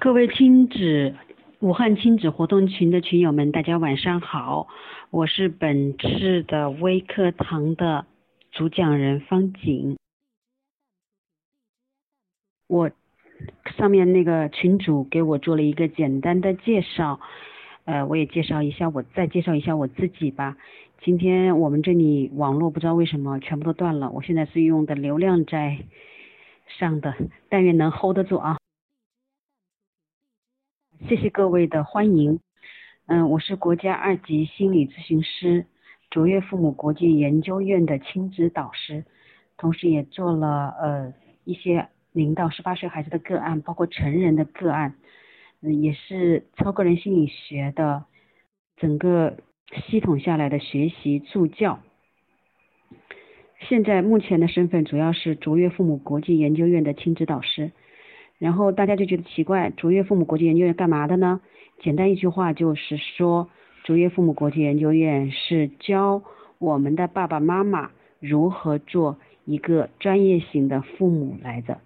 [0.00, 1.14] 各位亲子
[1.58, 4.66] 武汉亲子活动群的群友们，大家晚上好，
[5.10, 8.06] 我是本次的微课堂的
[8.50, 9.98] 主讲人方景。
[12.66, 12.90] 我
[13.76, 17.20] 上面那个群主给我做了一个简单的介绍，
[17.84, 20.56] 呃，我也介绍一下我，再介绍一下我自己吧。
[21.02, 25.76] 今天我们这里网络不知道为什么全部都断了，我现在是用的流量在
[26.78, 27.14] 上的，
[27.50, 28.59] 但愿能 hold 得住啊。
[31.08, 32.40] 谢谢各位的欢迎，
[33.06, 35.64] 嗯，我是国家二级心理咨询师，
[36.10, 39.04] 卓越父母国际研究院的亲子导师，
[39.56, 44.94] 同时也做了呃一些零到十八岁孩子的个案，包括成人的个案，
[45.62, 48.04] 嗯，也是超个人心理学的
[48.76, 49.38] 整个
[49.88, 51.80] 系统下来的学习助教。
[53.58, 57.72] 现在目前的身份主要是卓越父母国际研究院的亲子导师。
[58.40, 61.40] 然后大家就觉得奇怪，卓越父母国际研究院干嘛的呢？
[61.80, 63.48] 简单一句话就是说，
[63.84, 66.22] 卓越父母国际研究院是教
[66.58, 71.78] 我们的爸爸妈妈如何做一个专业型的父母来着。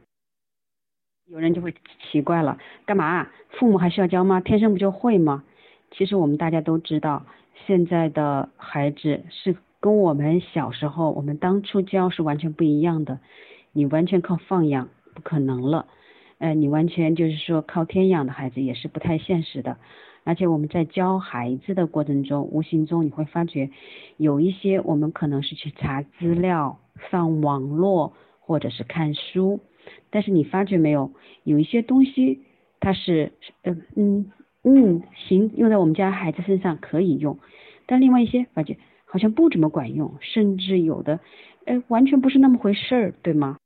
[1.27, 1.75] 有人就会
[2.11, 3.29] 奇怪了，干嘛？
[3.51, 4.41] 父母还需要教吗？
[4.41, 5.43] 天生不就会吗？
[5.91, 7.27] 其实我们大家都知道，
[7.67, 13.19] 现在的孩子是跟我们小时候我们当初教是完全不一样的，
[13.73, 15.87] 你完全靠放养不可能了。
[16.45, 19.79] 呃，你完全就是说靠天养的孩子也是不太现实的，
[20.25, 23.71] 而且我们在教孩子的过程中，无形中你会发觉
[24.19, 29.61] 有一些我们可能是去查资料、上网络或者是看书，
[30.11, 31.13] 但是你发觉没有，
[31.45, 32.43] 有一些东西
[32.79, 34.33] 它是嗯嗯
[34.65, 37.39] 嗯行，用在我们家孩子身上可以用，
[37.87, 41.21] 但另外一些发觉好像不怎么管用，甚至有的
[41.65, 43.57] 哎完全不是那么回事儿，对吗？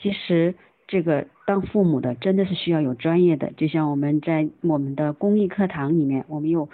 [0.00, 0.54] 其实。
[0.88, 6.68] 这个当父母的真的是需要有专业的，就像我们在我们的公益课堂里面，我们有，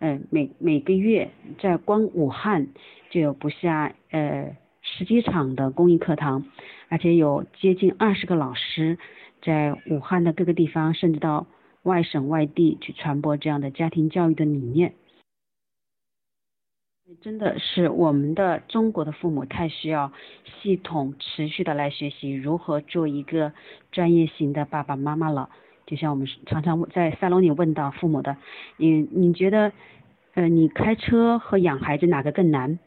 [0.00, 2.66] 呃每每个月在光武汉
[3.10, 6.44] 就有不下呃十几场的公益课堂，
[6.88, 8.98] 而且有接近二十个老师
[9.40, 11.46] 在武汉的各个地方，甚至到
[11.84, 14.94] 外省外地去传播这样的家庭教育的理念。
[17.20, 20.12] 真的是我们的中国的父母太需要
[20.44, 23.52] 系统持续的来学习如何做一个
[23.90, 25.48] 专业型的爸爸妈妈了。
[25.86, 28.36] 就像我们常常在沙龙里问到父母的，
[28.76, 29.72] 你你觉得，
[30.34, 32.78] 呃，你开车和养孩子哪个更难？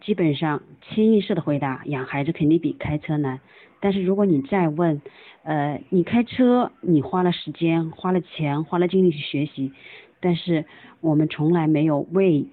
[0.00, 3.40] 基本上清一色的回答，养孩子肯定比开车难。
[3.80, 5.02] 但是如果你再问，
[5.42, 9.72] 呃，你开车你花了时间、花了钱、花了精力去学习，
[10.20, 10.64] 但是
[11.00, 12.46] 我们从来没有为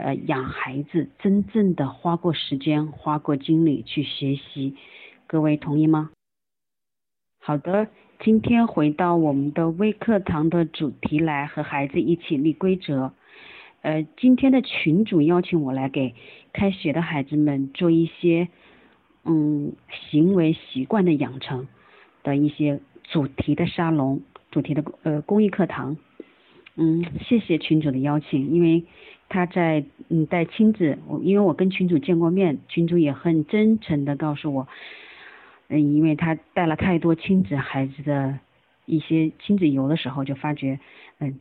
[0.00, 4.76] 呃，养孩子真正的花过时间、花过精力去学习，
[5.26, 6.10] 各位同意吗？
[7.40, 7.88] 好的，
[8.20, 13.12] 今天回到我们的微课堂的主题来，和孩子一起立规则。
[13.82, 16.14] 呃，今天的群主邀请我来给
[16.52, 18.46] 开学的孩子们做一些
[19.24, 19.72] 嗯
[20.10, 21.66] 行为习惯的养成
[22.22, 24.22] 的一些主题的沙龙、
[24.52, 25.96] 主题的呃公益课堂。
[26.76, 28.84] 嗯，谢谢群主的邀请，因为。
[29.28, 34.66] 他在嗯带亲子，我因为我跟群主见过面，群主也很真诚的告诉我，
[35.68, 38.38] 嗯，因为他带了太多亲子孩子的
[38.86, 40.80] 一些亲子游的时候，就发觉，
[41.18, 41.38] 嗯，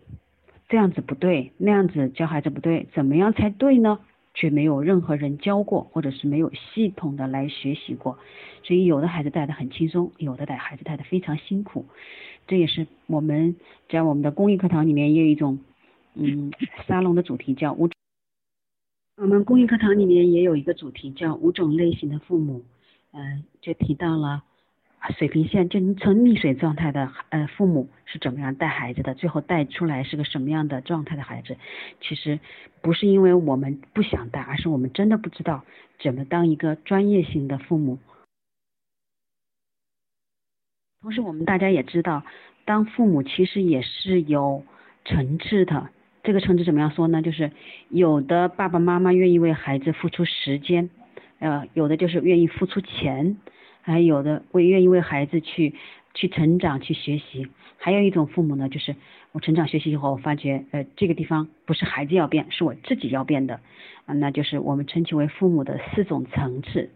[0.68, 4.00] 这样子不对，那样子教孩子不对，怎么样才对呢？
[4.34, 8.19] 却没有任何人教过，或者是没有系统的来学习过，
[8.64, 11.86] 所以有的孩子带的很轻松，有的带孩子带的非常辛苦，
[12.48, 13.56] 这也是我们
[13.88, 15.59] 在我们的公益课堂里面也有一种。
[16.18, 16.52] 嗯，
[16.88, 17.90] 沙龙的主题叫五。
[19.18, 22.64] 我们公益课堂里面也有一个主题叫五种类型的父母，
[23.14, 24.44] 嗯，就提到了
[25.18, 31.58] 水平线，就从溺水状态的呃父母是怎么样带孩子的，最后带出来是个什么样的状态的孩子。
[32.02, 32.40] 其实
[32.82, 35.64] 不是因为我们不想带，而是我们真的不知道
[36.00, 38.00] 怎么当一个专业型的父母。
[41.02, 42.24] 同时，我们大家也知道，
[42.66, 44.63] 当父母其实也是有
[45.06, 45.90] 层次的。
[46.27, 47.21] 这个层次怎么样说呢？
[47.21, 47.51] 就是
[47.88, 50.89] 有的爸爸妈妈愿意为孩子付出时间，
[51.39, 53.38] 呃，有的就是愿意付出钱，
[53.81, 55.74] 还有的为愿意为孩子去
[56.13, 57.47] 去成长去学习。
[57.77, 58.97] 还有一种父母呢，就是
[59.31, 63.62] 我成长学习以后，我发觉呃这个地方不是孩子要变，是我自己要变的，
[64.06, 66.89] 啊，那就是我们称其为父母的四种层次。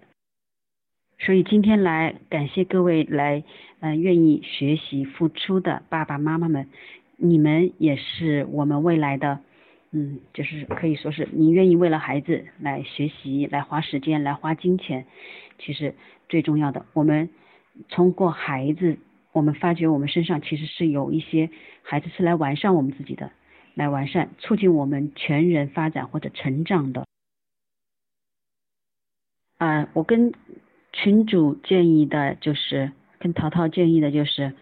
[1.19, 3.45] 所以今天来感谢各位来
[3.79, 6.67] 嗯愿意学习付出的爸爸妈妈们。
[7.23, 9.39] 你们也是我们未来的，
[9.91, 15.05] 嗯，就是可以说是你愿意为了孩子来学习、来花时间、来花金钱。
[15.59, 15.93] 其实
[16.27, 17.29] 最重要的，我们
[17.89, 18.97] 通过孩子
[19.33, 21.51] 我们发觉我们身上其实是有一些
[21.83, 23.31] 孩子是来完善我们自己的，
[23.75, 27.05] 来完善、促进我们全人发展或者成长的。
[29.59, 30.33] 啊，我跟
[30.91, 34.53] 群主建议的就是，跟淘淘建议的就是。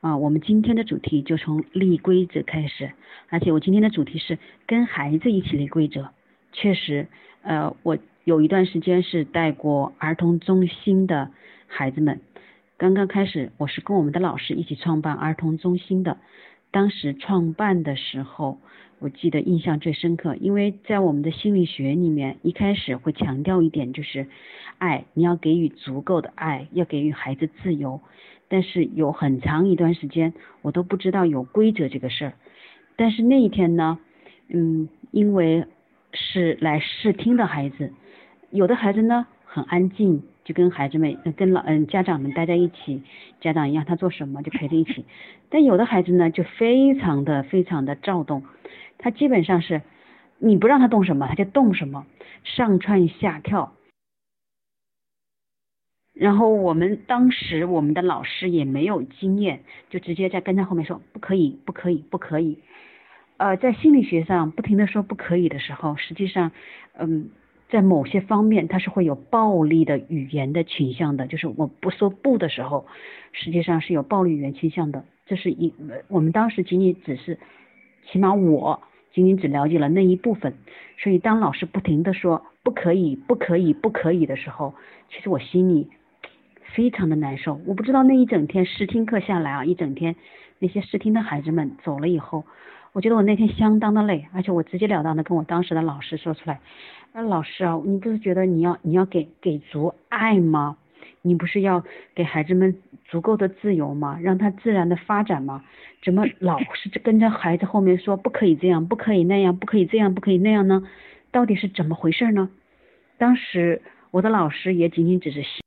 [0.00, 2.92] 啊，我们今天的主题就从立规则开始，
[3.28, 6.08] 而且我今天的主题是跟孩子一起立规则。
[6.52, 7.06] 确实，
[7.42, 11.30] 呃，我有一段时间是带过儿童中心的
[11.66, 12.22] 孩子们。
[12.78, 16.16] 刚刚开始，我是跟我们的老师一起创办儿童中心的。
[16.70, 18.58] 当时创办的时候，
[19.00, 24.28] 我记得印象最深刻，因为在我们的心理学里面，一开始会强调一点，就是
[24.78, 28.00] 爱，你要给予足够的爱，要给予孩子自由。
[28.50, 32.32] 但是有很长一段时间，我都不知道有规则这个事儿。
[32.96, 33.98] 但是那一天呢，
[34.48, 35.64] 嗯，因为
[36.12, 37.92] 是来试听的孩子，
[38.50, 43.02] 有的孩子呢很安静，就跟孩子们、跟老嗯家长们待在一起，
[43.40, 45.04] 家长让他做什么就陪在一起。
[45.48, 48.42] 但有的孩子呢就非常的非常的躁动，
[48.98, 49.82] 他基本上是
[50.38, 52.04] 你不让他动什么他就动什么，
[52.42, 53.72] 上蹿下跳。
[56.20, 62.58] 然后我们当时我们的老师也没有经验，就直接在跟在后面说不可以，不可以，不可以。
[63.38, 66.52] 呃，在心理学上不停的说不可以的时候，实际上，
[66.98, 67.30] 嗯，
[67.70, 72.84] 在某些方面它是会有暴力的语言的倾向的，就是我不说不的时候，
[73.32, 75.02] 实际上是有暴力语言倾向的。
[75.24, 75.72] 这是一
[76.08, 77.38] 我们当时仅仅只是，
[78.12, 78.82] 起码我
[79.14, 80.52] 仅仅只了解了那一部分，
[80.98, 84.74] 所以当老师不停的说不可以，不可以，不可以的时候，
[85.08, 85.88] 其实我心里。
[86.74, 90.16] 非常的难受，我不知道那一整天试听课下来啊，一整天
[90.58, 92.44] 那些试听的孩子们走了以后，
[92.92, 96.60] 我觉得我那天相当的累，而且我直截了当的跟我当时的老师说出来，
[97.12, 100.76] 那老师啊，你不是觉得你要你要给给足爱吗？
[101.22, 101.84] 你不是要
[102.14, 104.18] 给孩子们足够的自由吗？
[104.22, 105.62] 让他自然的发展吗？
[106.02, 110.82] 怎么老是跟着孩子后面说不可以这样，不可以那样，不可以这样，不可以那样呢？
[111.30, 112.48] 到底是怎么回事呢？
[113.18, 115.59] 当时我的老师也仅仅只是。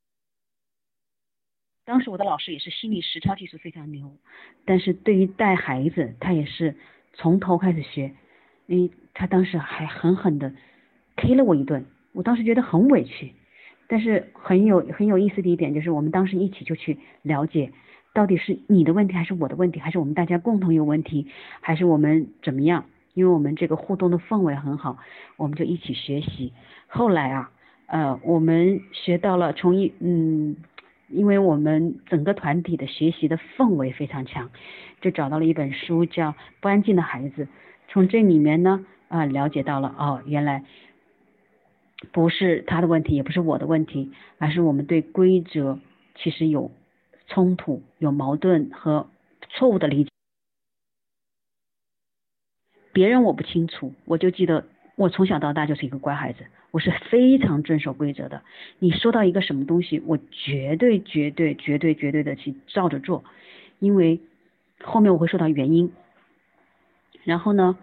[1.86, 4.10] 当时我的老师也是心理实操技术非常牛，
[4.64, 6.76] 但是对于带孩子，他也是
[7.14, 8.14] 从头开始学，
[8.68, 10.54] 因为他当时还狠狠的
[11.18, 13.34] K 了我一顿，我当时觉得很委屈，
[13.90, 17.74] 但是很有很有意思的一点就是，我们当时一起就去了解，
[18.14, 21.28] 到底是你的问题还是我的问题，还是我们大家共同有问题，
[21.60, 22.86] 还是我们怎么样？
[23.14, 25.00] 因为我们这个互动的氛围很好，
[25.36, 26.54] 我们就一起学习。
[26.88, 27.52] 后来啊，
[27.88, 30.56] 呃，我们学到了从一嗯。
[31.14, 34.50] 因为我们整个团体的学习的氛围非常强，
[35.02, 37.46] 就找到了一本书叫《不安静的孩子》，
[37.88, 40.64] 从这里面呢啊了解到了哦，原来
[42.12, 45.80] 不是他的问题，也不是我的问题，而是我们对规则
[46.16, 46.72] 其实有
[47.28, 49.10] 冲突、有矛盾和
[49.50, 50.10] 错误的理解。
[52.92, 54.66] 别人我不清楚，我就记得。
[54.96, 58.42] 我从小到大就是一个乖孩子，我是非常遵守规则的。
[58.80, 63.24] 你说到一个什么东西，我绝对绝对绝对绝对的去照着做，
[63.78, 64.20] 因为
[64.82, 65.92] 后面我会说到原因。
[67.24, 67.78] 然后呢，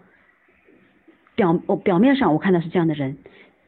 [1.35, 3.17] 表我表面上我看到是这样的人，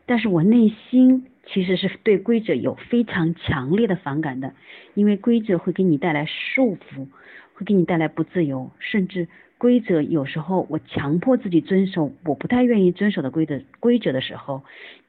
[0.05, 4.53] 但是我内心其实是对规则有非常强烈的反感的，
[4.93, 7.07] 因为规则会给你带来束缚，
[7.53, 9.29] 会给你带来不自由，甚至。
[9.63, 14.61] 规则有时候我强迫自己遵守，我不太愿意遵守的规则规则的时候，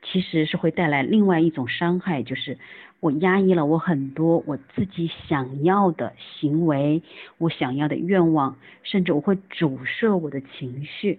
[0.04, 2.56] 其实是会带来另外一种伤害，就是
[3.00, 7.02] 我压抑了我很多我自己想要的行为，
[7.38, 11.18] 我想要的愿望，甚至我会阻塞我的情绪。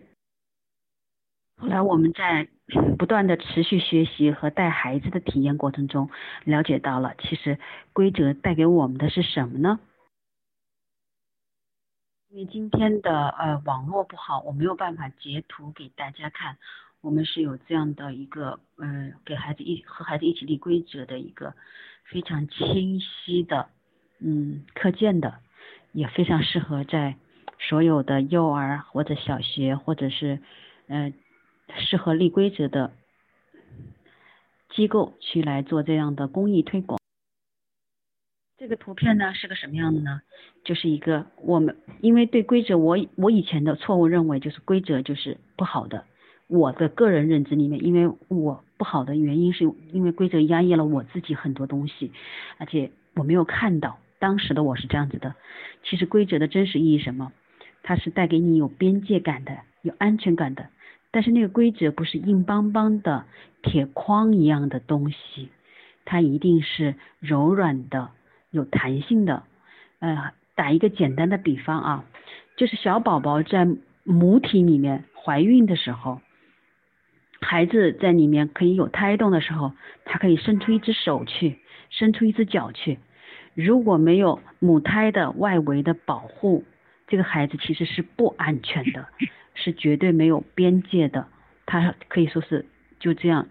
[1.58, 2.48] 后来我们在
[2.98, 6.10] 不断的持续学习和带孩子的体验过程中，
[6.46, 7.60] 了解到了，其实
[7.92, 9.82] 规则带给我们的是什么呢？
[12.36, 16.58] 因为今天的呃网络不好，我没有办法截图给大家看。
[17.00, 21.54] 我们是有这样的一个嗯，给孩子一和孩子一起立规则的一个
[22.04, 23.70] 非常清晰的
[24.20, 25.36] 嗯课件的，
[25.94, 27.15] 也非常适合在
[27.58, 30.42] 所有的幼儿或者小学或者是
[30.88, 31.13] 呃
[31.77, 32.92] 适合立规则的
[34.72, 37.00] 机构去来做这样的公益推广。
[38.65, 40.22] 这个图片呢是个什么样的呢？
[40.63, 46.03] 就是一个我们因为对规则，我我以前的错误认为就是规则就是不好的。
[46.48, 52.12] 我的个人认知里面，因为我不好的原因是因为规则压抑了我自己很多东西，
[52.57, 55.36] 而且我没有看到当时的我是这样子的。
[55.84, 57.31] 其实规则的真实意义什么？
[57.84, 60.69] 它是带给你有边界感的、有安全感的。
[61.12, 63.25] 但是那个规则不是硬邦邦的
[63.62, 65.50] 铁框一样的东西，
[66.03, 68.10] 它一定是柔软的。
[68.55, 69.43] 有弹性的，
[70.00, 72.05] 呃，打一个简单的比方啊，
[72.55, 73.67] 就是小宝宝在
[74.03, 76.21] 母体里面怀孕的时候，
[77.41, 79.74] 孩子在里面可以有胎动的时候，
[80.05, 81.59] 他可以伸出一只手去，
[81.89, 82.97] 伸出一只脚去。
[83.53, 86.63] 如果没有母胎的外围的保护，
[87.07, 89.07] 这个孩子其实是不安全的，
[89.53, 91.27] 是绝对没有边界的。
[91.65, 92.65] 他可以说是
[93.00, 93.47] 就这样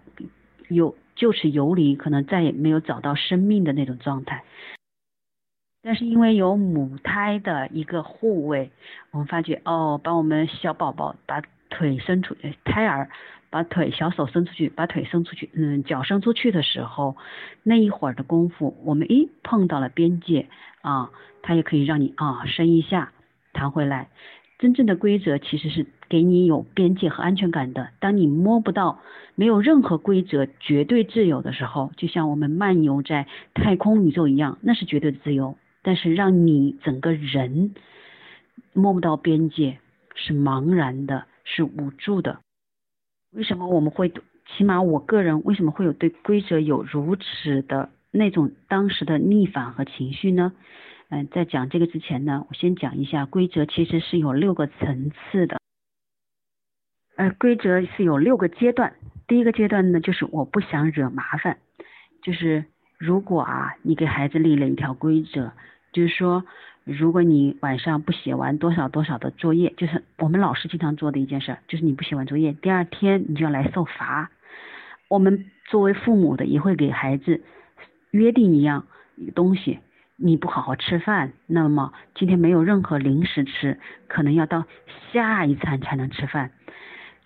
[0.69, 4.43] 有就此游离，可能再也没有找到生命的那种状态。
[5.87, 8.71] 但是因为有母胎的一个护卫，
[9.11, 13.07] 我们发觉哦，把我们小宝宝把腿伸出，胎儿
[13.51, 17.15] 把腿小手伸出去，把腿伸出去，嗯，脚伸出去的时候，
[17.61, 20.47] 那一会儿的功夫，我们一碰到了边界
[20.81, 21.11] 啊，
[21.43, 23.11] 它也可以让你啊伸一下，
[23.53, 24.09] 弹回来。
[24.57, 27.89] 真正的规则其实是给你有边界和安全感的。
[27.99, 29.01] 当你摸不到，
[29.35, 35.55] 没有任何规则，绝对自由的时候，就像我们漫游在太空宇宙一样，那是绝对的自由。
[35.85, 37.75] 但是让你整个人
[38.73, 39.77] 摸不到边界，
[40.15, 42.39] 是茫然的，是无助的。
[43.31, 44.11] 为什么我们会？
[44.57, 50.53] 起码我个人为什么会有对规则有如此的那种当时的逆反和情绪呢？
[51.09, 55.57] 嗯，在讲这个之前呢，我先讲一下规则其实是有六个层次的。
[57.15, 58.93] 呃，规则是有六个阶段。
[59.27, 61.57] 第一个阶段呢，就是我不想惹麻烦，
[62.21, 62.65] 就是
[62.99, 65.51] 如果啊，你给孩子立了一条规则，
[65.95, 66.43] 就是说，
[66.83, 74.29] 如果你晚上不写完多少多少的作业，就是我们老师经常做的一件事，就是你不写完作业，第二天你就要来受罚。
[75.07, 77.41] 我们作为父母的也会给孩子
[78.11, 78.87] 约定一样
[79.33, 79.79] 东西。
[80.17, 84.65] 你不好好吃饭，那么今天没有任何零食吃，可能要到
[85.13, 86.51] 下一餐才能吃饭。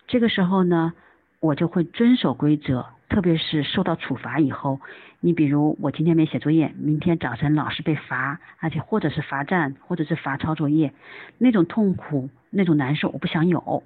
[0.06, 0.92] 这个时候呢，
[1.40, 4.80] 我就会遵守规则，特别是受到处罚以后，
[5.20, 10.94] 你比如我今天没写作业，明天早晨老师被罚，而且或者是罚站，或者是罚抄作业，
[11.36, 13.82] 那种痛苦、那种难受，我不想有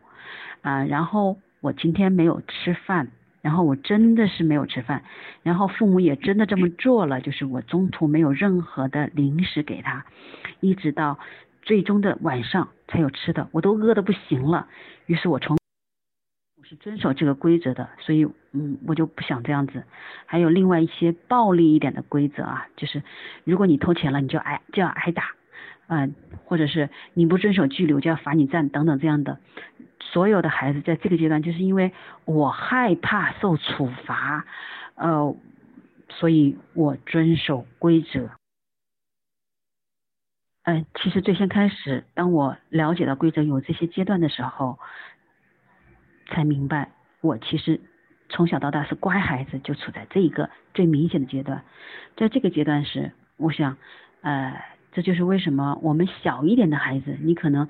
[0.62, 0.84] 啊。
[0.84, 3.08] 然后我今天没有吃饭。
[3.44, 5.02] 然后我真的是没有吃饭，
[5.42, 10.06] 然后父母也真的这么做了，就是我中途没有任何的零食给他，
[10.60, 11.18] 一直到
[11.60, 14.66] 最终的晚上才有吃的，我都饿得不行了。
[15.04, 15.58] 于是我从
[16.64, 19.84] 是遵守这个规则的，所以嗯，我就不想这样子。
[20.26, 23.02] 还有另外一些暴力一点的规则啊，就是
[23.44, 25.32] 如果你偷钱了，你就挨就要挨打，
[25.88, 29.38] 嗯，或者是你不遵守纪律，我就要罚你站等等这样的。
[30.00, 31.92] 所有的孩子在这个阶段，就是因为
[32.24, 34.44] 我害怕受处罚，
[34.94, 35.36] 呃，
[36.08, 38.30] 所以我遵守规则。
[40.62, 44.78] 嗯，其实最先开始，当我了解到规则有这些阶段的时候，
[46.26, 46.90] 才明白
[47.20, 47.80] 我其实
[48.28, 51.62] 从小到大是乖孩子，就处在这一个最明显的阶段。
[52.16, 53.76] 在这个阶段时，我想，
[54.22, 54.62] 呃，
[54.92, 57.68] 这就是为什么我们小一点的孩子，你可能。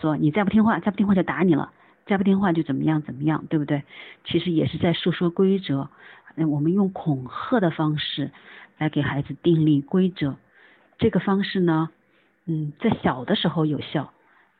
[0.00, 1.72] 说你再不听话，再不听话就打你了，
[2.06, 3.84] 再不听话就怎么样怎么样，对不对？
[4.24, 5.88] 其实也是在诉说规则。
[6.34, 8.32] 嗯，我们用恐吓的方式
[8.78, 10.36] 来给孩子订立规则，
[10.98, 11.88] 这个方式呢，
[12.46, 14.12] 嗯，在小的时候有效。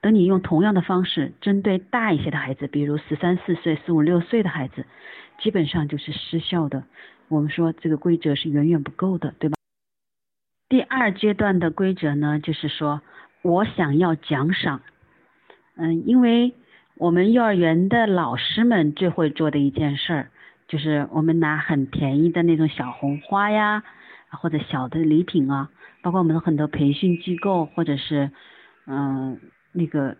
[0.07, 4.87] 等你用同样的方式针对大一些的孩子，比如十三四岁、十五六岁的孩子，
[5.41, 6.85] 基本上就是失效的。
[7.27, 9.57] 我们说这个规则是远远不够的，对吧？
[10.69, 13.03] 第二阶段的规则呢，就是说
[13.43, 14.81] 我想要奖赏。
[15.75, 16.55] 嗯，因为
[16.95, 20.31] 我们幼儿园的老师们最会做的一件事儿，
[20.69, 23.83] 就是我们拿很便宜的那种小红花呀，
[24.31, 25.69] 或者小的礼品啊，
[26.01, 28.31] 包括我们的很多培训机构，或者是
[28.87, 29.41] 嗯
[29.77, 30.17] 那个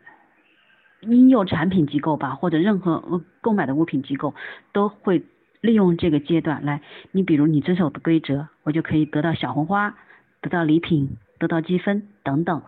[1.01, 4.35] 婴幼产品机构吧，或者任何购买的物品机构，
[4.73, 5.25] 都会
[5.61, 6.83] 利用这个阶段来。
[7.11, 9.97] 你比如你遵守的规则，我就可以得到小红花，
[10.41, 12.63] 得到礼品，得到积分等等。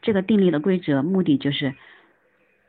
[0.00, 1.74] 这个订立的规则目的就是。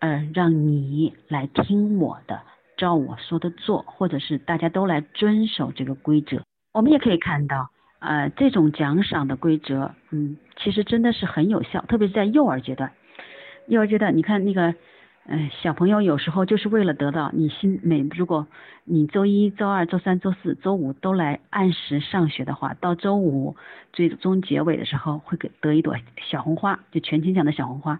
[0.01, 2.39] 嗯，让你来听我的，
[2.77, 6.41] 照我说的做，或者是大家都来遵守这个规则。
[6.71, 12.93] 我们也可以看到，呃，这种奖赏的规则，嗯，其实真的是很有效，特别是在幼儿阶段。
[13.69, 14.73] 幼儿阶段，你看那个，
[15.27, 18.47] 嗯，小朋友有时候就是为了得到你心每，如果
[18.83, 23.55] 你周一周二周三周四周五都来按时上学的话，到周五
[23.93, 27.99] 最终结尾的时候会给得一朵小红花，就全勤奖的小红花。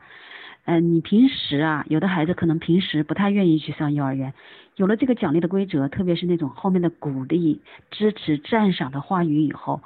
[0.66, 4.34] 嗯，你平时啊，有的孩子可能平时不太愿意去上幼儿园，
[4.76, 7.62] 有了这个奖励的规则，特别是那种后面的鼓励、
[7.92, 9.84] 支持、赞赏的话语以后，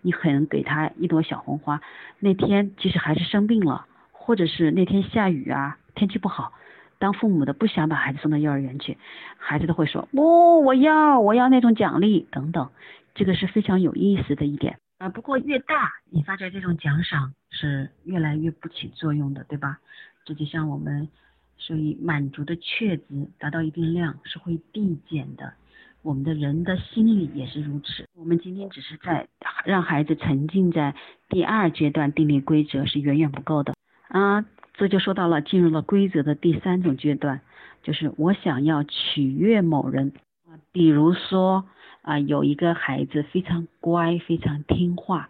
[0.00, 1.82] 你可能给他一朵小红花。
[2.20, 3.84] 那天即使孩子生病了，
[4.26, 6.52] 或者是那天下雨啊，天气不好，
[6.98, 8.98] 当父母的不想把孩子送到幼儿园去，
[9.38, 12.68] 孩子都会说：不，我要，我要那种奖励等等。
[13.14, 14.80] 这个是非常有意思的一点。
[14.98, 19.78] 啊，不过越大，你发觉这种奖赏是越来越不起作用的，对吧？
[20.24, 21.08] 这就像我们，
[21.56, 25.52] 所以满足的确值达到一定量是会递减的。
[26.02, 28.08] 我们的人的心理也是如此。
[28.16, 29.28] 我们今天只是在
[29.64, 30.96] 让孩子沉浸在
[31.28, 33.74] 第二阶段定立规则是远远不够的
[34.08, 34.44] 啊。
[34.74, 37.40] 这就说到了进入了规则的第三种阶段，
[37.82, 40.12] 就是我想要取悦某人，
[40.72, 41.64] 比如说。
[42.02, 45.28] 啊，有一个孩子非常乖，非常听话，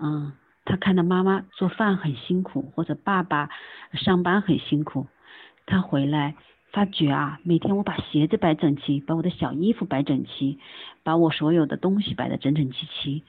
[0.00, 0.34] 嗯，
[0.64, 3.50] 他看到妈妈做饭很辛苦，或者爸爸
[3.92, 5.08] 上班很辛苦，
[5.66, 6.36] 他回来
[6.70, 10.60] 发觉啊，每天我把鞋子摆整齐，把我的小衣服摆整齐，
[11.02, 13.24] 把我所有的东西摆得整整齐齐，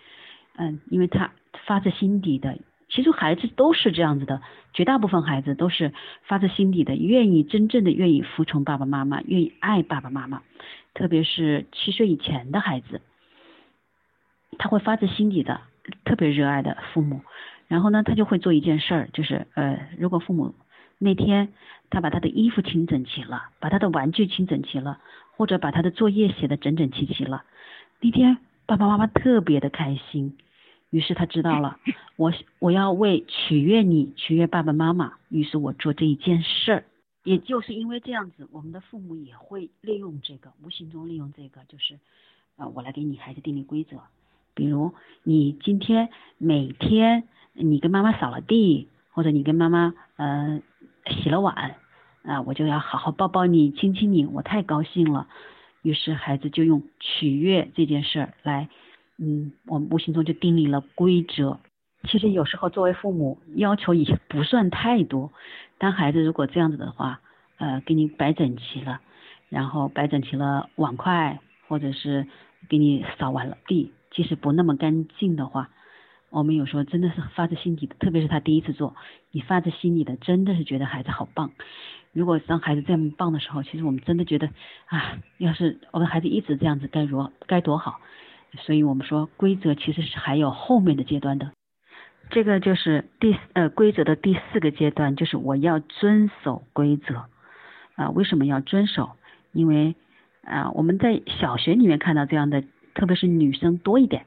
[0.55, 1.31] 嗯，因为他
[1.65, 2.59] 发自心底的，
[2.97, 4.41] 其实孩子都是这样子的，
[4.73, 10.41] 绝大部分孩子都是发自心底的，愿意真正的愿意服从爸爸妈妈，愿意爱爸爸妈妈。
[10.95, 13.01] 特别是七岁以前的孩子，
[14.57, 15.61] 他会发自心底的
[16.05, 17.21] 特别热爱的父母，
[17.67, 20.55] 然后呢，他就会做一件事儿，就是呃，如果父母
[20.97, 21.49] 那天
[21.91, 24.97] 他把他的衣服清整齐了，把他的玩具清整齐了，
[25.35, 27.43] 或者把他的作业写的整整齐齐了，
[28.01, 30.35] 那天爸爸妈妈特别的开心，
[30.89, 31.77] 于是他知道了，
[32.15, 36.83] 我我要为取悦你，取悦爸爸妈妈，于是我做这一件事儿。
[37.23, 41.99] 也就是因为这样子，我们的父母也会利用这个，无形中利用这个，就是，
[42.55, 43.97] 呃，我来给你孩子订立规则，
[44.53, 50.61] 比如你今天每天你跟妈妈扫了地，或者你跟妈妈呃
[51.05, 51.75] 洗了碗，
[52.23, 55.27] 啊，我就要好好抱抱你，亲亲你，我太高兴了。
[55.81, 58.69] 于是孩子就用取悦这件事儿来，
[59.17, 61.59] 嗯，我们无形中就订立了规则。
[62.07, 65.33] 其实有时候作为父母要求也不算太多，
[65.77, 67.19] 当孩子如果这样子的话，
[67.57, 69.01] 呃，给你摆整齐了，
[69.49, 72.27] 然后摆整齐了碗筷，或者是
[72.69, 75.71] 给你扫完了地，即使不那么干净的话，
[76.29, 78.95] 我们有时候真的是发自心底的，特别是他第一次做，
[79.31, 81.51] 你发自心底的真的是觉得孩子好棒。
[82.13, 84.47] 如果当孩子这么棒的时候，其实我们真的觉得
[84.85, 87.99] 啊，要是我们孩子一直这样子该如该多好。
[88.57, 91.51] 所以我们说规则其实是还有后面的阶段的。
[92.29, 97.25] 这个就是第呃规则的第四个阶段，就是我要遵守规则
[97.95, 98.09] 啊。
[98.09, 99.11] 为什么要遵守？
[99.53, 99.95] 因为
[100.43, 104.25] 啊我们在小学里面看到这样的，特别是女生多一点，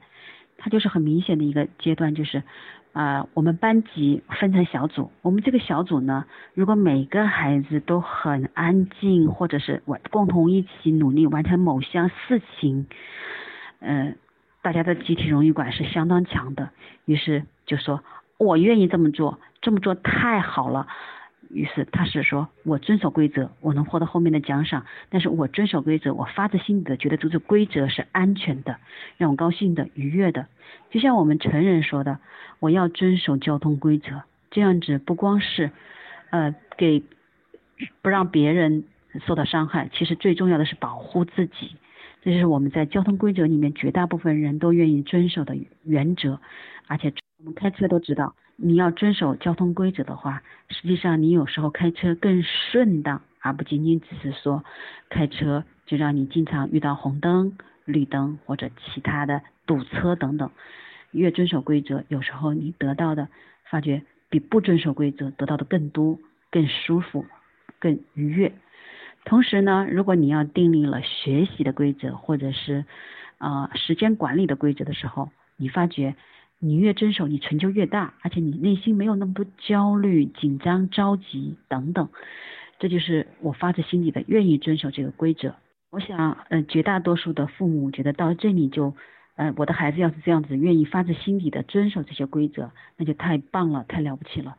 [0.57, 2.41] 它就是很明显的一个阶段，就是
[2.93, 12.87] 啊我们班级分成小组，我们这个小组呢，如果每个孩子都很安静，或者是完共同一起努力完成某项事情，
[13.81, 14.15] 嗯。
[14.63, 16.69] 大家的集体荣誉感是相当强的，
[17.05, 18.03] 于是就说
[18.37, 20.85] 我愿意这么做，这么做太好了。
[21.49, 24.85] 于是他是说我遵守规则，我能获得后面的奖赏。
[25.09, 28.77] 但是我遵守规则，我发自心底的觉得这个规则是安全的，
[29.17, 30.45] 让我高兴的、愉悦的。
[30.91, 32.19] 就像我们成人说的，
[32.59, 35.71] 我要遵守交通规则，这样子不光是
[36.29, 37.03] 呃给
[38.03, 38.83] 不让别人
[39.25, 41.75] 受到伤害，其实最重要的是保护自己。
[42.21, 46.39] 这就是我们在交通规则里面绝大部分人都愿意遵守的原则，
[46.87, 54.63] 而且我们开车都知道，你要遵守交通规则的话，实际上你有时候开车更顺当，而不仅仅只是说
[55.09, 60.51] 开车就让你经常遇到红灯、绿灯或者其他的堵车等等。
[61.11, 63.27] 越遵守规则，有时候你得到的
[63.69, 66.19] 发觉比不遵守规则得到的更多、
[66.51, 67.25] 更舒服、
[67.79, 68.53] 更愉悦。
[69.23, 72.85] 同时呢，如果你要订立了学习的规则，或者是
[73.37, 76.15] 啊时间管理的规则的时候，你发觉
[76.59, 82.09] 你越遵守，你成就越大，而且你内心没有那么多焦虑、紧张、着急等等。
[82.79, 85.55] 这就是我发自心底的愿意遵守这个规则。
[85.91, 88.95] 我想，呃，绝大多数的父母觉得到这里就，
[89.35, 94.57] 呃，我的孩子要是这样子，愿意发自心底的遵守这些规则，那就太棒了，太了不起了。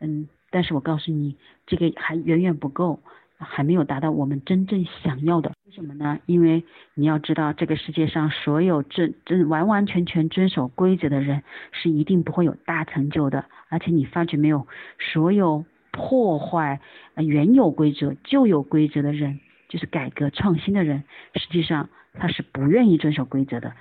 [0.00, 3.00] 嗯，但是我告诉你，这个还远远不够。
[3.38, 6.18] 还没有达到我们真正想要的，为什么呢？
[6.26, 13.44] 因为你要知道，这个世界上所有真真完完全全遵守规则的人，是一定不会有大成就的。
[13.68, 14.66] 而且你发觉没有，
[14.98, 16.80] 所有破坏
[17.16, 23.72] 原有规则、旧有规则的人，就是改革创新的人，实际上他是不愿意遵守规则的。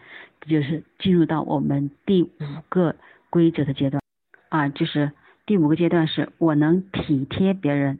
[0.42, 2.30] 这就是进入到我们第五
[2.70, 2.96] 个
[3.32, 4.02] 规则的阶段
[4.50, 5.12] 啊，就是
[5.48, 7.98] 第五个阶段是我能体贴别人。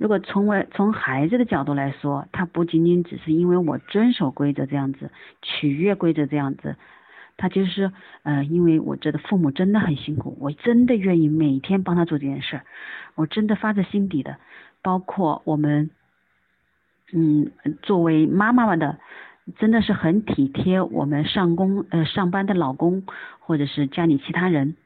[0.00, 5.10] 如果从为从孩子的角度来说，他不仅仅只是因为我遵守规则这样子，
[5.42, 6.76] 取悦规则这样子，
[7.36, 12.62] 他就是，呃，因为我觉得父母真的很辛苦，我真的愿意每天帮他做这件事儿，
[13.14, 14.38] 我真的发自心底的，
[14.80, 15.90] 包括我们，
[17.12, 18.98] 嗯，作为妈妈们的，
[19.58, 23.02] 真的是很体贴我们上工呃上班的老公
[23.40, 24.76] 或者是家里其他人，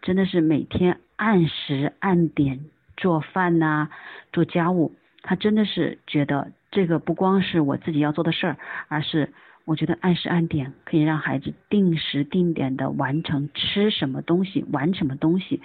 [0.00, 2.60] 真的是每天按时按点
[3.02, 3.88] 做饭呐，
[4.32, 4.94] 做家务。
[5.22, 8.56] 他真的是觉得这个不光是我自己要做的事儿，
[8.88, 9.28] 而是。
[9.64, 15.62] 我觉得按时按点可以让孩子定时定点的完成吃什么东西，玩什么东西。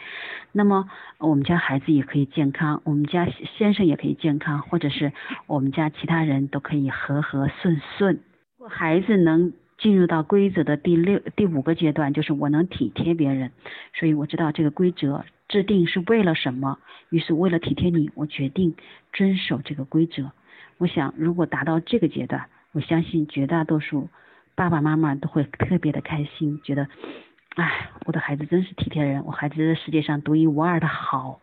[0.52, 5.14] 那么我们家孩子也可以健康，我们家先生也可以健康，或者是
[5.48, 8.20] 我们家其他人都可以和和顺顺。
[8.60, 13.52] 如果孩子能进入到规则的第六、第五个阶段，就是我能体贴别人，
[13.94, 16.80] 所以我知道这个规则制定是为了什么。
[17.10, 18.76] 于是为了体贴你，我决定
[19.14, 20.32] 遵守这个规则。
[20.78, 22.48] 我想，如果达到这个阶段。
[22.74, 24.08] 我相信绝大多数
[24.54, 26.88] 爸爸妈妈都会特别的开心，觉得，
[27.56, 31.40] 哎，我的孩子真是体贴人，我孩子是世界上独一无二的好，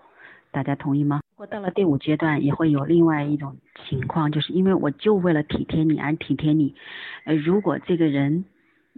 [0.52, 1.23] 大家同意吗？
[1.34, 3.56] 如果到了第五阶段，也会有另外一种
[3.88, 6.76] 情况，就是因为我就为了体贴你而体贴你，
[7.24, 8.44] 呃，如果这个人，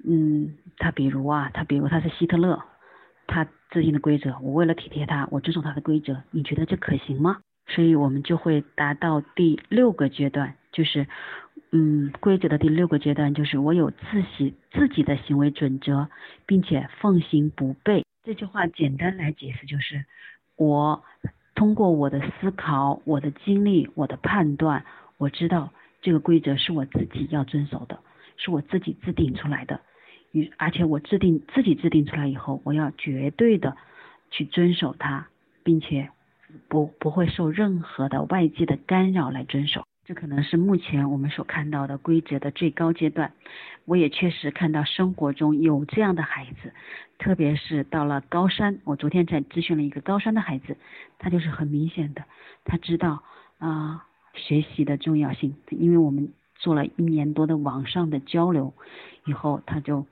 [0.07, 2.63] 嗯，他比如啊，他比如他是希特勒，
[3.27, 7.39] 他制定的规则，我为了体贴他，我遵守他的规则，你觉得这可行吗？
[7.69, 11.07] 所以我们就会达到第六个阶段，就是。
[11.73, 16.09] 嗯，规则的第六个阶段就是我有自己自己的行为准则，
[16.47, 18.05] 并且奉行不悖。
[18.23, 20.05] 这句话简单来解释就是，
[20.57, 21.03] 我
[21.57, 24.85] 通过我的思考、我的经历、我的判断，
[25.17, 27.99] 我知道这个规则是我自己要遵守的，
[28.37, 29.81] 是我自己制定出来的。
[30.33, 33.75] 与而且我制定自己制定出来以后，我要绝对的
[34.31, 35.29] 去遵守它，
[35.65, 36.11] 并且
[36.69, 39.85] 不不会受任何的外界的干扰来遵守。
[40.07, 43.33] 这可能是目前我们所看到的规则的最高阶段。
[43.87, 46.73] 我也确实看到生活中有这样的孩子，
[47.19, 48.79] 特别是到了高三。
[48.85, 50.77] 我昨天才咨询了一个高三的孩子，
[51.19, 52.25] 他就是很明显的，
[52.65, 53.25] 他知道
[53.59, 58.73] 啊学习的重要性，因为我们做了一年多的网上的交流
[59.25, 60.07] 以后，他就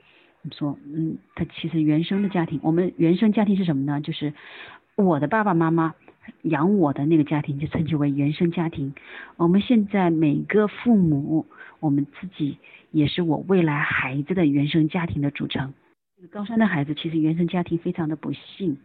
[0.50, 4.00] 说，嗯，他其实原生的家庭，我们原生家庭是什么呢？
[4.00, 4.34] 就是
[4.96, 5.94] 我的爸爸妈妈。
[6.42, 8.94] 养我的那个家庭就称之为原生家庭。
[9.36, 11.46] 我们现在每个父母，
[11.80, 12.58] 我们自己
[12.90, 15.72] 也是我未来孩子的原生家庭的组成。
[16.30, 18.78] 高三的孩子其实原生家庭非常的不幸，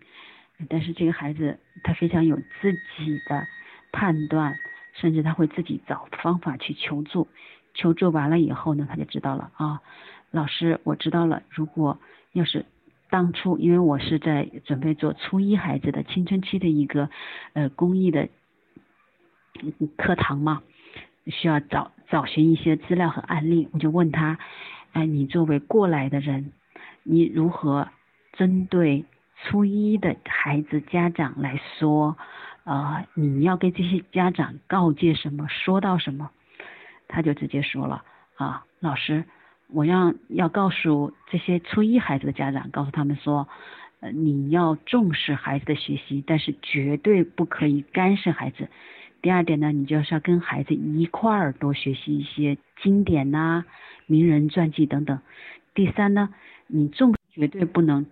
[0.68, 3.48] 但是这个孩子他非常有自己的
[3.92, 4.58] 判断，
[4.94, 7.28] 甚至他会自己找方法去求助。
[7.74, 9.82] 求助完了以后呢，他就知道了啊，
[10.32, 12.00] 老师我知道了，如果
[12.34, 12.66] 要是。
[13.10, 17.10] 当初因为我是在准备做初一孩子的青春期的一个
[17.54, 18.30] 呃公益的
[19.98, 20.62] 课堂嘛，
[21.26, 24.38] 需要找找寻一些资料和案例，我就问他，
[24.94, 26.54] 哎，你作为过来的人，
[27.04, 27.90] 你如何
[28.34, 29.06] 针对
[29.44, 32.16] 初一的孩子家长来说，
[32.64, 36.30] 呃，你要给这些家长告诫什么，说到什么？
[37.08, 38.04] 他就直接说了
[38.36, 39.26] 啊，老师。
[39.72, 43.48] 我让要告诉这些初一孩子的家长，告诉他们说，
[44.00, 48.68] 呃，你要重视孩子的学习，但是绝对不可以干涉孩子。
[49.22, 53.64] 第二点呢，你就是要跟孩子一块儿多学习一些经典呐、
[54.08, 55.20] 名人传记等等。
[55.76, 56.30] 第三呢，
[56.66, 58.08] 你重绝对不能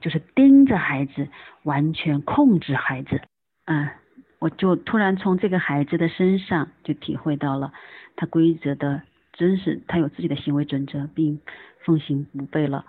[0.00, 1.28] 就是盯着孩子，
[1.62, 3.20] 完全控制孩子。
[3.66, 3.90] 嗯，
[4.38, 7.72] 我就突然从这个孩子的身上就体会到了
[8.16, 9.02] 他规则的。
[9.36, 11.40] 真是他有自己的行为准则，并
[11.84, 12.84] 奉行不悖了。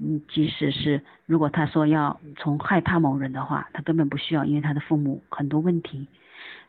[0.00, 6.06] 嗯，即使是如果他说要从害怕某人的话，他根本不需要，因为他的父母很多问题。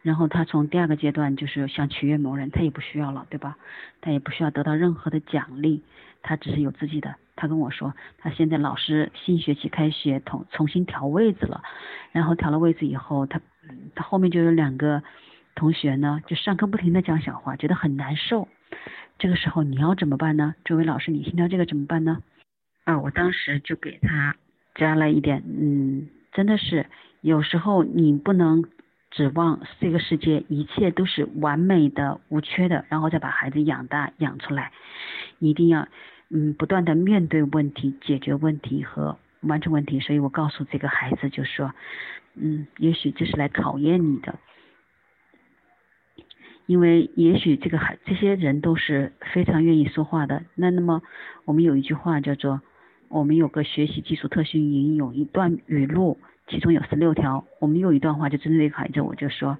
[0.02, 3.58] 然后他从第二个阶段就是想取悦某人，他也不需要了，对吧？
[4.02, 5.84] 他也不需要得到任何的奖励，
[6.24, 7.16] 他只是有自己的。
[7.36, 11.62] 他跟我说，他现在老师新学期开学重重新调位置了，
[12.12, 13.42] 然后调了位置以后，他
[13.94, 15.04] 他后面就有两个
[15.54, 18.48] 同学呢，就上课不停的讲小话，觉得很难受。
[19.20, 20.56] 这个时候你要怎么办呢？
[20.64, 22.24] 这位老师，你听到这个怎么办呢？
[22.86, 24.36] 啊，我当时就给他
[24.76, 26.86] 加了一点，嗯，真的是
[27.22, 28.64] 有时候你不能
[29.12, 34.72] 指望这个世界一切都是完美的、无缺的，然后再把孩子养大养出来，
[35.40, 35.88] 一定要
[36.30, 40.00] 嗯不断的面对问题、解决问题和完成问题。
[40.00, 41.74] 所以我告诉这个孩子就说，
[42.36, 44.40] 嗯，也许这是来考验你的。
[46.70, 50.44] 因为也许这个孩这些人都是非常愿意说话的。
[50.54, 51.02] 那那么
[51.46, 52.62] 我们有一句话叫做，
[53.08, 57.44] 我们有个学习技术特训营有一段语录，其中有十六条。
[57.60, 59.58] 我们有一段话就针对孩子，我就说，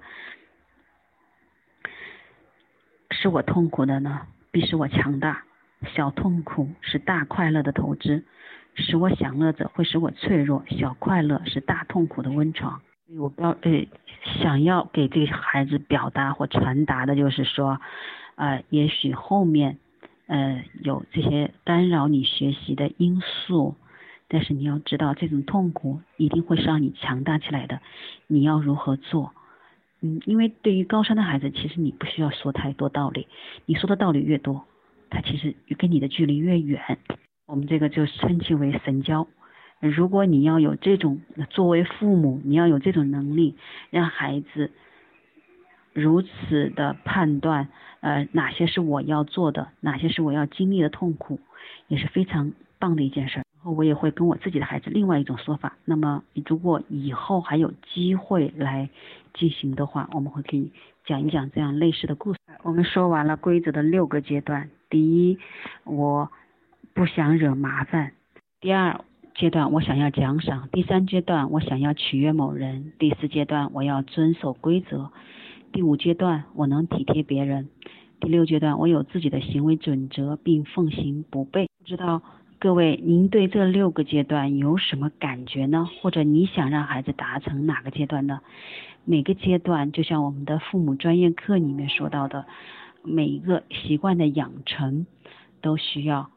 [3.10, 5.42] 使我痛苦的呢，必使我强大。
[5.96, 8.22] 小痛苦是大快乐的投资，
[8.76, 10.62] 使我享乐者会使我脆弱。
[10.68, 12.80] 小快乐是大痛苦的温床。
[13.18, 13.86] 我不要呃，
[14.40, 17.80] 想要给这个孩子表达或传达的就是说，
[18.36, 19.78] 呃，也许后面
[20.26, 23.74] 呃有这些干扰你学习的因素，
[24.28, 27.80] 但是你要知道这种痛苦一定会是让你强大起来的。
[28.28, 29.32] 你要如何做？
[30.02, 33.26] 嗯，因为对于高三的孩子，其实你不需要说太多道理，
[33.66, 34.64] 你说的道理越多，
[35.10, 36.98] 他其实跟你的距离越远。
[37.46, 39.26] 我们这个就称其为神交。
[39.80, 43.56] 如果你要有这种作为父母，你要有这种能力，
[43.90, 44.70] 让孩子
[45.92, 47.68] 如此的判断，
[48.00, 51.40] 呃，哪些是我要做的，哪些是我要经历的痛苦，
[51.88, 53.44] 也是非常棒的一件事儿。
[53.56, 55.76] 然后我也会跟我自己的孩子另外一种说法。
[55.84, 58.88] 那么如果以后还有机会来
[59.34, 60.72] 进行的话，我们会可以
[61.04, 62.38] 讲一讲这样类似的故事。
[62.62, 65.38] 我们说完了规则的六个阶段，第一，
[65.84, 66.30] 我
[66.94, 68.12] 不想惹麻烦；
[68.60, 75.10] 第二阶段，我想要奖赏；第三阶段，我想要取悦某人；第四阶段，我要遵守规则；
[75.72, 77.66] 第五阶段，我能体贴别人；
[78.20, 81.66] 第六阶段，我有自己的行为准则并奉行不悖。
[81.78, 82.22] 不知道。
[82.58, 85.88] 各位，您对这六个阶段有什么感觉呢？
[86.02, 88.40] 或者你想让孩子达成哪个阶段呢？
[89.06, 92.44] 每个阶段就像我们的父母专业课里面说到的，
[93.02, 95.06] 每一个习惯的养成
[95.62, 96.28] 都需要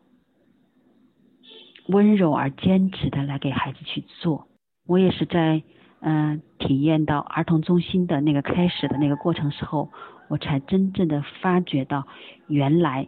[1.88, 4.48] 温柔而坚持的来给孩子去做。
[4.88, 5.64] 我也是在
[6.00, 9.90] 嗯体验到儿童中心的那个开始的那个过程时候，
[10.28, 12.08] 我才真正的发觉到
[12.48, 13.08] 原来。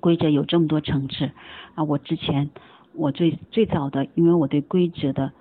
[0.00, 1.30] 规则有这么多层次
[1.74, 1.84] 啊！
[1.84, 2.50] 我之前
[2.94, 5.32] 我最最早的，因为我对规则的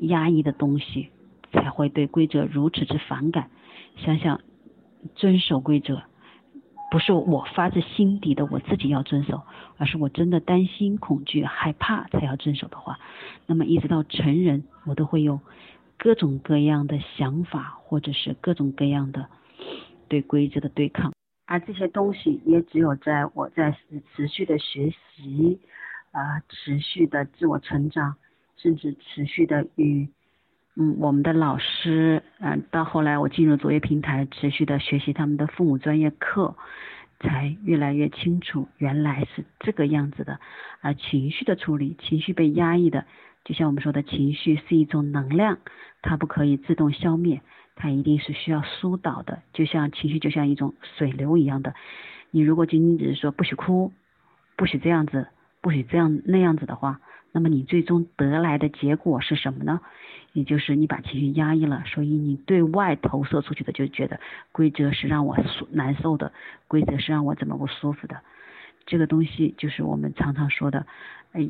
[0.00, 1.08] 压抑的东西，
[1.52, 3.48] 才会对规则如此之反感。
[3.96, 4.40] 想想
[5.14, 6.02] 遵守规则，
[6.96, 9.42] 不是我发自心底的我自己要遵守，
[9.76, 12.98] 而是我真的担心、恐惧、害怕才要遵守的话，
[13.44, 15.38] 那么一直到成人，我都会有
[15.98, 19.28] 各种各样的想法，或者是各种各样的
[20.08, 21.12] 对规则的对抗。
[21.44, 23.76] 而这些东西也只有在我在
[24.14, 25.60] 持续的学习，
[26.12, 28.14] 啊，持续的自我成长，
[28.56, 30.08] 甚至持续的与
[30.78, 36.54] 嗯我们的老师，嗯，到后来我进入卓越平台，持续的学习他们的父母专业课，
[37.18, 40.38] 才越来越清楚原来是这个样子的。
[40.82, 43.06] 而情绪的处理，情绪被压抑的，
[43.44, 45.58] 就像我们说的情绪是一种能量，
[46.02, 47.40] 它不可以自动消灭。
[47.74, 51.74] 它一定是需要疏导的，就像情绪就像一种水流一样的。
[52.30, 53.92] 你如果仅仅只是说不许哭，
[54.56, 55.28] 不许这样子，
[55.60, 57.00] 不许这样那样子的话，
[57.32, 59.80] 那么你最终得来的结果是什么呢？
[60.36, 64.20] 也就是你把情绪压抑了，所以你对外投射出去的就觉得
[64.52, 65.34] 规则是让我
[65.70, 66.30] 难受的，
[66.68, 68.20] 规则是让我怎么不舒服的。
[68.84, 70.86] 这个东西就是我们常常说的，
[71.32, 71.48] 哎，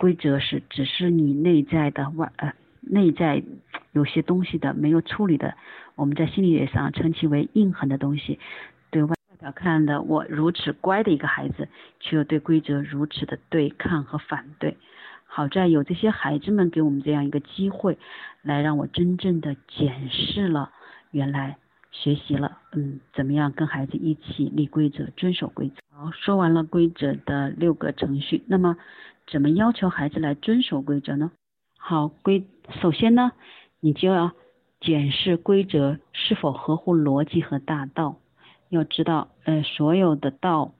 [0.00, 2.54] 规则是只是你内在的外呃。
[2.80, 3.42] 内在
[3.92, 5.54] 有些东西的没有处理的，
[5.94, 8.40] 我们在心理学上称其为印痕的东西。
[8.90, 11.68] 对外表看的我如此乖的一个孩子，
[12.00, 14.76] 却又对规则如此的对抗和反对。
[15.34, 17.96] 好在有这些孩子们给我们这样一个机会，
[18.42, 20.70] 来让我真正的检视了，
[21.10, 21.56] 原来
[21.90, 25.76] 学习了，嗯，怎么样跟孩子一起立规则、遵守规则。
[25.96, 28.76] 好，说完了规则的六个程序，那么
[29.26, 31.32] 怎么要求孩子来遵守规则呢？
[31.78, 32.44] 好规，
[32.82, 33.32] 首先呢，
[33.80, 34.32] 你就要
[34.80, 38.18] 检视规则是否合乎逻辑和大道。
[38.68, 40.74] 要知道，呃，所有的道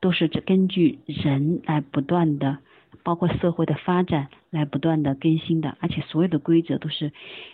[0.00, 2.58] 都是根据人来不断的，
[3.02, 7.12] 包括社会的发展来不断的更新的，而且所有的规则都是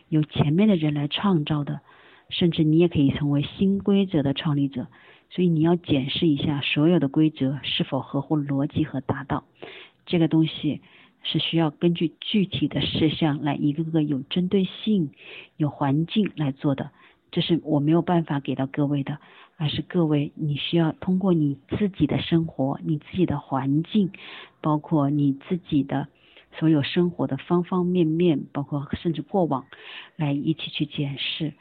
[0.09, 1.81] 由前面的人来创造的，
[2.31, 4.87] 甚至你也可以成为新规则的创立者。
[5.31, 9.45] 所以你要检视一下所有的规则是否合乎逻辑和大道，
[10.07, 10.81] 这个东西。
[11.25, 15.11] 是需要根据具体的事项来一个个有针对性、
[15.57, 16.93] 有环境来做的，
[17.31, 19.19] 这是我没有办法给到各位的，
[19.57, 24.11] 而是各位你需要通过你自己的生活、你自己的环境，
[24.61, 26.09] 包括你自己的
[26.59, 29.67] 所有生活的方方面面，包括甚至过往，
[30.17, 31.53] 来一起去检视。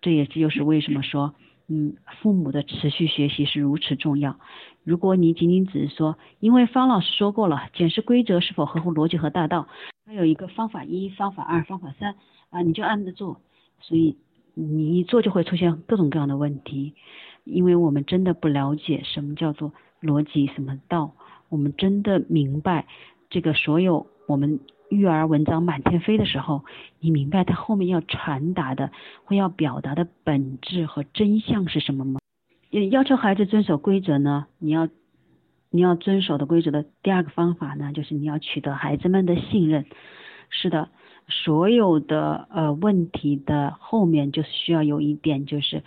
[0.00, 1.34] 这也就是为什么说。
[1.72, 4.40] 嗯，父母的持续学习是如此重要。
[4.82, 9.68] 如果你仅仅只是说，因为方老师说过了，检视规则是否合乎逻辑和大道，
[10.04, 12.16] 还有一个方法一、方法二、方法三
[12.50, 13.40] 啊，你就按着做，
[13.80, 14.16] 所以
[14.54, 16.94] 你一做就会出现各种各样的问题。
[17.44, 21.14] 因为我们真的不了解什么叫做逻辑，什么道，
[21.48, 22.86] 我们真的明白
[23.28, 24.60] 这个所有我们。
[24.90, 26.64] 育儿文章满天飞的时候，
[26.98, 28.90] 你明白他后面要传达的、
[29.22, 32.18] 会要表达的本质和真相是什么吗？
[32.90, 34.46] 要求孩子遵守规则呢？
[34.58, 34.88] 你要
[35.70, 39.86] 你要遵守的规则的第二个方法呢，就是你要取得孩子们的信任。
[40.48, 40.88] 是的，
[41.30, 45.82] 所有的呃问题的后面就是需要有一点，就是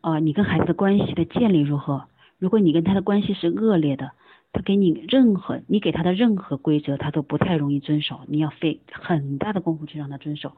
[0.00, 2.04] 呃你跟孩子的关系的建立如何？
[2.38, 4.10] 如果你跟他的关系是恶劣的，
[4.52, 10.52] 他给你任何你给他的任何规则，他都不太容易遵守，你要费很大的功夫去让他遵守。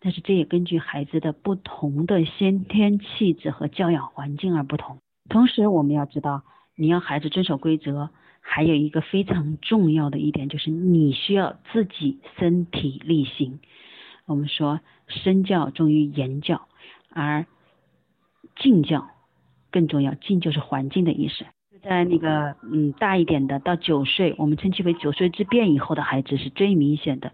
[0.00, 4.98] 但是这也根据孩子的不同的先天气质和教养环境而不同。
[5.28, 6.42] 同时，我们要知道，
[6.76, 8.10] 你要孩子遵守规则，
[8.46, 13.58] 还有一个非常重要的一点，就是你需要自己身体力行。
[14.26, 16.68] 我们说身教重于言教，
[17.08, 17.46] 而
[18.56, 19.08] 敬教
[19.72, 20.14] 更重要。
[20.14, 21.44] 敬就是环境的意思。
[21.82, 27.32] 在那个嗯大一点的到九岁，我们称其为九岁之变以后的孩子是最明显的。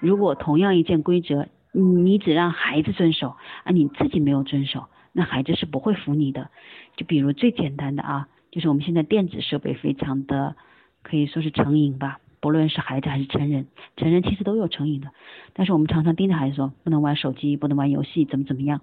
[0.00, 4.86] 如果同样一件规则，你只让孩子遵守，而你自己没有遵守。
[5.12, 6.50] 那孩子是不会服你的，
[6.96, 10.54] 就比如最简单的啊，就是我们现在电子设备非常的
[11.02, 15.10] 可以说是成瘾吧，不论是孩子还是成人，成人其实都有成瘾的。
[15.54, 18.82] 但是我们常常盯着孩子说不能玩手机，不能玩游戏，怎么怎么样。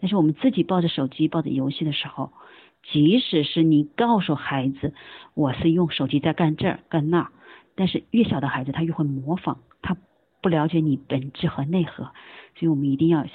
[0.00, 2.32] 但是我们自己抱着手机抱着游戏的时候，
[2.90, 4.94] 即使是你告诉孩子
[5.34, 7.30] 我是用手机在干这儿干那，
[7.76, 9.96] 但是越小的孩子他越会模仿，他
[10.40, 12.04] 不了解你本质和内核。
[12.56, 13.26] 所以我们一定要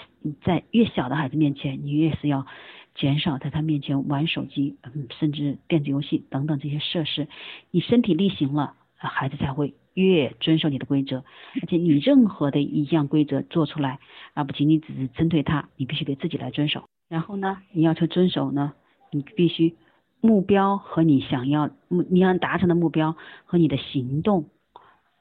[0.43, 2.47] 在越小的孩子面前，你越是要
[2.95, 7.27] 减少在他面前玩手机，嗯，甚至电子游戏等等这些设施。
[7.71, 11.25] 你身体力行了，孩子才会越遵守你的规则。
[11.61, 13.99] 而且你任何的一项规则做出来，
[14.33, 16.85] 而不仅仅只是针对他，你必须得自己来遵守。
[17.09, 18.73] 然后呢，你要求遵守呢，
[19.11, 19.75] 你必须
[20.21, 24.45] 目标和你想要目你要达成的目标和你的行动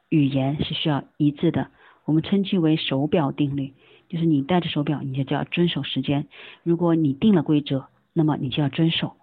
[0.09, 1.69] 语言是需要一致的。
[2.05, 3.75] 我们称其为手表定律。
[4.15, 6.29] 就是你戴着手表，你就就要遵守时间。
[6.63, 9.15] 如果你定了规则，那么你就要遵守。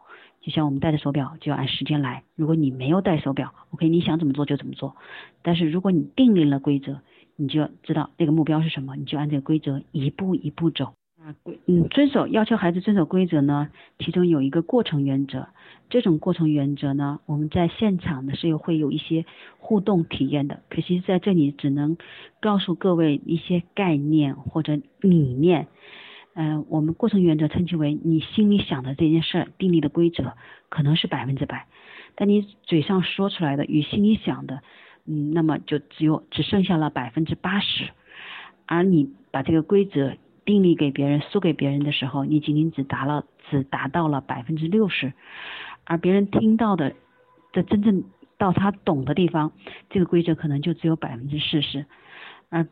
[0.41, 2.23] 就像我们戴着手表，就要按时间来。
[2.35, 4.97] 如果你没有戴手表，OK，你想怎么做就怎么做。
[5.43, 6.99] 但是如果你定立了规则，
[7.37, 10.93] 你就要知道这个目标是什么，你就按这个规则一步一步走。
[11.23, 15.47] 啊，规嗯，遵守要求孩子遵守规则呢，其中有一个过程原则。
[15.87, 19.25] 这种过程原则呢，我们在现场呢是有会有一些
[19.59, 20.61] 互动体验的。
[20.69, 21.97] 可惜在这里只能
[22.39, 25.67] 告诉各位一些概念或者理念。
[26.33, 30.33] 嗯，我们过程原则称其为你心里想的这件事儿定立的规则
[30.69, 31.67] 可能是百分之百，
[32.15, 34.61] 但你嘴上说出来的与心里想的，
[35.05, 37.89] 嗯，那么就只有只剩下了百分之八十。
[38.65, 40.13] 而你把这个规则
[40.45, 45.13] 定立给别人、输给别人的时候，你仅仅只达了只达到了百分之六十。
[45.83, 46.93] 而别人听到的，
[47.53, 48.03] 的真正
[48.37, 49.51] 到他懂的地方，
[49.89, 51.85] 这个规则可能就只有百分之四十，
[52.49, 52.67] 而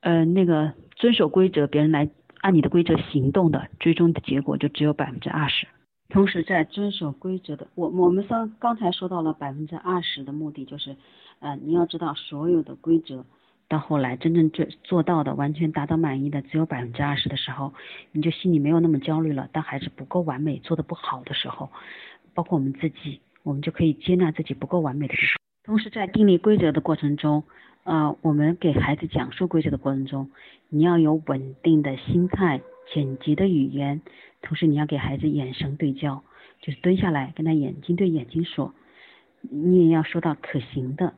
[0.00, 2.08] 呃那个遵守规则，别人来
[2.40, 5.66] 按你的规则行动的，最终的结果就只有百分之二十。
[6.08, 10.96] 同时，在遵守规则的，我我们说刚才说到了百分之二十的目的，就是
[11.38, 13.24] 呃你要知道所有的规则
[13.70, 17.72] 到后来真正做做到的，完全达到满意的只有百分之二十的时候，
[18.10, 19.48] 你就心里没有那么焦虑了。
[19.52, 21.70] 当孩子不够完美，做的不好的时候。
[22.34, 25.40] 包括我们自己，我们就可以接纳自己不够完美的时候。
[25.64, 27.44] 同时，在订立规则的过程中，
[27.84, 30.30] 呃，我们给孩子讲述规则的过程中，
[30.68, 32.60] 你要有稳定的心态、
[32.92, 34.00] 简洁的语言，
[34.42, 36.24] 同时你要给孩子眼神对焦，
[36.60, 38.74] 就是蹲下来跟他眼睛对眼睛说，
[39.42, 41.14] 你也要说到可行的，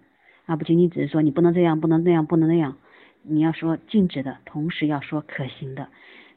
[0.53, 2.77] 而不仅仅只是说你不能这样，不能那样，不能那样，
[3.23, 5.89] 你要说禁止的，同时要说可行的。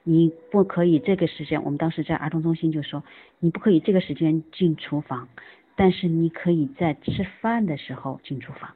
[0.03, 3.03] 你不可以这个时间，我们当时在儿童中心就说，
[3.39, 5.27] 你不可以这个时间进厨房，
[5.75, 8.69] 但是你可以在吃饭的时候进厨房，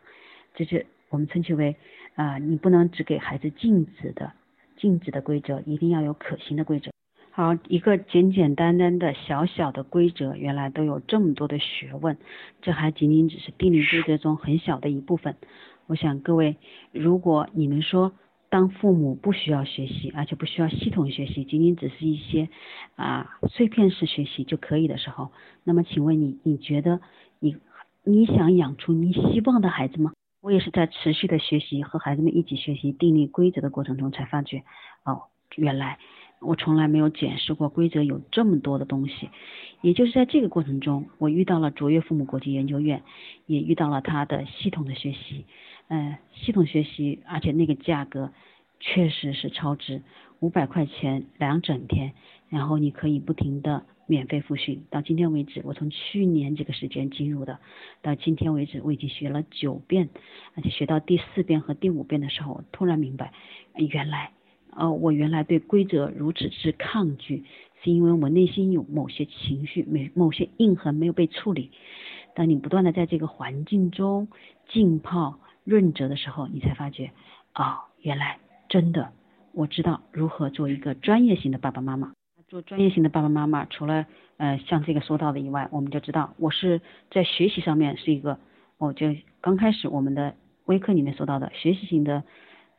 [0.56, 1.78] 这是我们称其为
[2.16, 4.34] 啊，你不能只给孩子禁止的
[4.76, 6.92] 禁止的规则，一定要有可行的规则。
[7.40, 12.18] 好，一个简简单单的小小的规则，原来都有这么多的学问，
[12.62, 15.38] 这还仅仅只是定力规则中很小的一部分。
[15.88, 16.58] 我想各位，
[16.92, 18.12] 如果你们说。
[18.50, 22.50] 当父母不需要学习，而且不需要系统学习，仅仅只是一些
[22.96, 25.32] 啊碎片式学习就可以的时候，
[25.64, 27.00] 那么请问你，你觉得
[27.40, 27.56] 你
[28.04, 30.14] 你想养出你希望的孩子吗？
[30.42, 34.64] 我也是在持续的学习和孩子们一起学习订立规则的过程中才发觉，
[35.06, 35.26] 哦，
[35.56, 36.00] 原来
[36.42, 39.30] 我从来没有检视过规则有这么多的东西。
[39.82, 43.04] 也就是在这个过程中，我遇到了卓越父母国际研究院，
[43.46, 45.46] 也遇到了他的系统的学习。
[45.88, 48.32] 嗯，系统学习，而且那个价格
[48.80, 50.02] 确实是超值，
[50.40, 52.14] 五百块钱两整天，
[52.50, 54.84] 然后你可以不停的免费复训。
[54.90, 57.60] 到今天为止，我从去年这个时间进入的，
[58.02, 60.10] 到今天为止，我已经学了九遍，
[60.56, 63.34] 而且学到第四遍和第五遍的时候，我突然明白，
[63.76, 64.32] 原来，
[64.76, 67.44] 呃，我原来对规则如此之抗拒，
[67.84, 71.72] 是因为我内心有某些情绪，某某些印痕没有被处理。
[72.36, 74.28] 当你不断的在这个环境中
[74.68, 75.40] 浸泡。
[75.66, 77.12] 润泽的时候，你才发觉，
[77.54, 78.40] 哦，原来
[78.70, 79.12] 真的，
[79.54, 82.12] 我知道如何做一个专业型的爸爸妈妈。
[82.48, 84.08] 做专业型的爸爸妈妈，除了
[84.38, 88.40] 呃像这个说到的以外，我们就知道我是在学习上面是一个，
[88.80, 90.34] 我就刚开始我们的
[90.66, 92.24] 微课里面说到的学习型的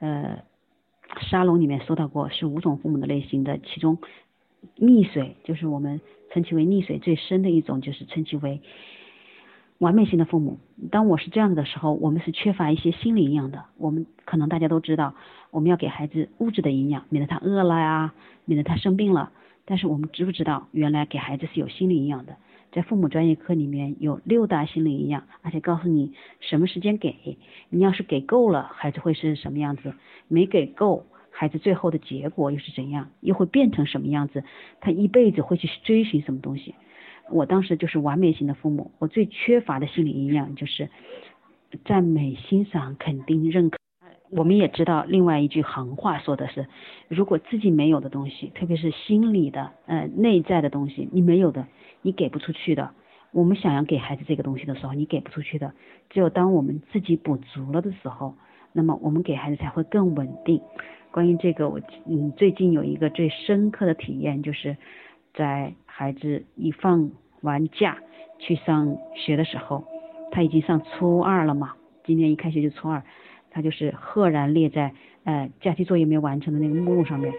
[0.01, 0.43] 呃
[1.19, 3.99] 沙龙里面说到过是五种父母的类型的，其中
[4.79, 6.01] 溺水就是我们
[6.33, 8.61] 称其为溺水最深的一种，就是称其为
[9.79, 10.59] 完美型的父母。
[10.91, 13.65] 当我是这样子的时候，我们是缺乏一些心理营养的。
[13.79, 15.15] 我们可能大家都知道，
[15.51, 19.33] 我们要给孩子物质的营养，免得他饿了呀，免得他生病了。
[19.65, 22.37] 但是我们知不知道，原来给孩子是有心理营养的？
[22.73, 27.37] 在父母专业课里面有六大心理营养，而且告诉你什么时间给，
[27.69, 29.91] 你要是给够了，孩子会是什么样子；
[30.29, 34.45] 没给够，孩子最后的结果又是怎样，又会变成什么样子？
[34.81, 36.75] 他一辈子会去追寻什么东西？
[37.31, 40.89] 我当时就是完美型的父母，我最缺乏的心理营养就是
[41.85, 43.79] 赞美、欣赏、肯定、认可。
[44.31, 46.67] 我们也知道，另外一句行话说的是，
[47.09, 51.67] 如果自己没有的东西，特别是心理的、呃内在的东西，你没有的，
[52.03, 52.91] 你给不出去的。
[53.33, 55.73] 我们想要给孩子这个东西的时候，你给不出去的。
[56.11, 58.35] 只有当我们自己补足了的时候，
[58.73, 60.61] 那么我们给孩子才会更稳定。
[61.11, 64.77] 关于这个，我嗯最近有一个最深刻的体验，就是
[65.35, 67.11] 在孩子一放
[67.41, 67.99] 完假
[68.39, 69.85] 去上学的时候，
[70.31, 71.75] 他已经上初二了嘛，
[72.05, 73.03] 今年一开学就初二。
[73.51, 74.93] 他就是赫然列在
[75.25, 77.33] 呃假期作业没有完成的那个目录上面。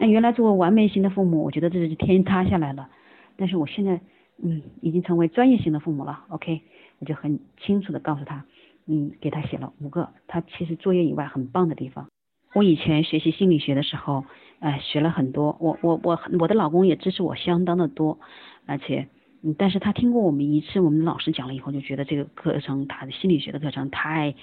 [0.00, 2.88] 那原来作为完美型的父母，我觉得这是天塌下来了。
[3.36, 4.00] 但是我现在
[4.42, 6.60] 嗯已经成为专业型的父母了，OK，
[6.98, 8.44] 我就很清楚的告诉他，
[8.86, 12.06] 嗯，给他写了五个他其实作业以外很棒的地方。
[12.54, 14.24] 我以前学习心理学的时候，
[14.60, 18.18] 呃学了很多，我我我我的老公也支持我相当的多，
[18.66, 19.08] 而且
[19.42, 24.34] 嗯但是他听过我们一次我们老师讲了以后，就觉得这个课程他的心理学的课程太。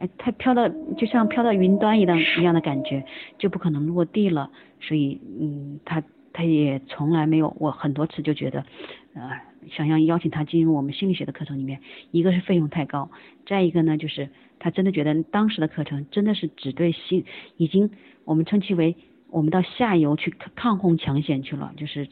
[0.00, 3.04] 哎，他飘到就像飘到云端一样一样的感觉，
[3.36, 4.50] 就不可能落地了。
[4.80, 8.64] 所以，嗯，他他也从来没有，我很多次就觉得，
[9.12, 9.30] 呃，
[9.70, 11.80] 想要邀请他进入我们心理学的课程里面，
[12.12, 13.10] 一个是费用太高，
[13.46, 17.26] 再一个呢，就是他真的觉得当时的课程真的是只对心，
[17.58, 17.90] 已经
[18.24, 18.96] 我们称其为
[19.28, 22.08] 我们到下游去抗洪抢险去了，就是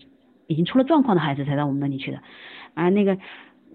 [0.47, 2.21] 已经出了状况的孩子才到我们那里去的，
[2.75, 3.17] 而那个。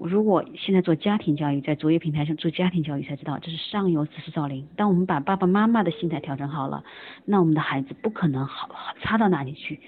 [0.06, 4.68] 如果现在做家庭教育，在卓越平台上做家庭教育，才知道这是上游知识造林。
[4.76, 6.84] 当我们把爸爸妈妈的心态调整好了，
[7.24, 9.80] 那我们的孩子不可能好好差到哪里去。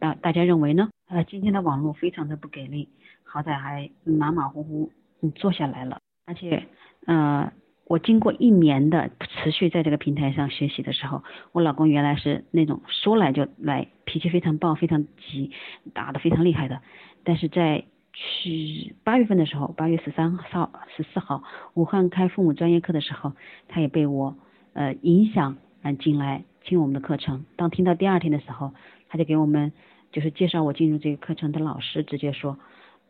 [0.00, 0.88] 大大家认为呢？
[1.08, 2.88] 呃，今天的网络非常的不给力，
[3.22, 4.90] 好歹还马马虎虎
[5.20, 5.98] 嗯做下来了。
[6.26, 6.66] 而且，
[7.06, 7.52] 呃，
[7.86, 15.52] 我经过一年的持续在这个平台上学习的时候，我老公原来是那种说来就来，脾气非常暴、非常急，
[15.94, 16.80] 打的非常厉害的，
[17.22, 17.84] 但是在。
[18.12, 21.42] 去八月份的时候，八月十三号、十四号，
[21.74, 23.32] 武汉开父母专业课的时候，
[23.68, 24.36] 他也被我
[24.74, 27.44] 呃影响嗯进来听我们的课程。
[27.56, 28.72] 当听到第二天的时候，
[29.08, 29.72] 他就给我们
[30.10, 32.58] 就是介绍我进入这个课程的老师，直接说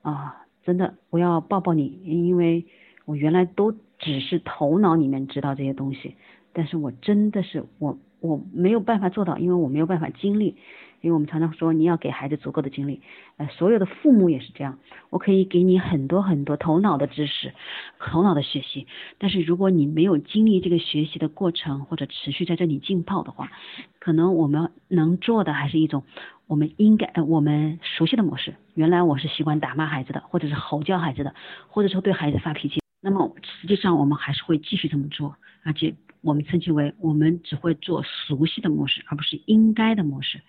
[0.03, 2.65] 啊，真的我要抱抱你，因为
[3.05, 6.15] 我原来都只是头脑里面知道这些东西，
[6.53, 10.57] 但是我真的是我我没有办法做到，因为我没有办法经历。
[11.03, 13.03] 因为我们常常说你要给孩子足够的精力，
[13.37, 14.79] 呃，所有的父母也是这样。
[15.11, 17.53] 我可以给你很多很多头脑的知识，
[17.99, 18.87] 头脑的学习，
[19.19, 23.51] 但是如果你没有经历这个学习的过程，或者持续在这里浸泡的话，
[23.99, 26.05] 可能我们能做的还是一种
[26.47, 28.55] 我们应该呃我们熟悉的模式。
[28.75, 31.35] 原来我是习惯打骂孩子的，或者是吼叫孩子的，
[31.69, 32.81] 或者说对孩子发脾气。
[33.01, 35.35] 那么实际上我们还是会继续这么做，
[35.65, 35.97] 而且。
[36.23, 40.41] 我们称其为我们只会做熟悉的模式，而不是应该的模式。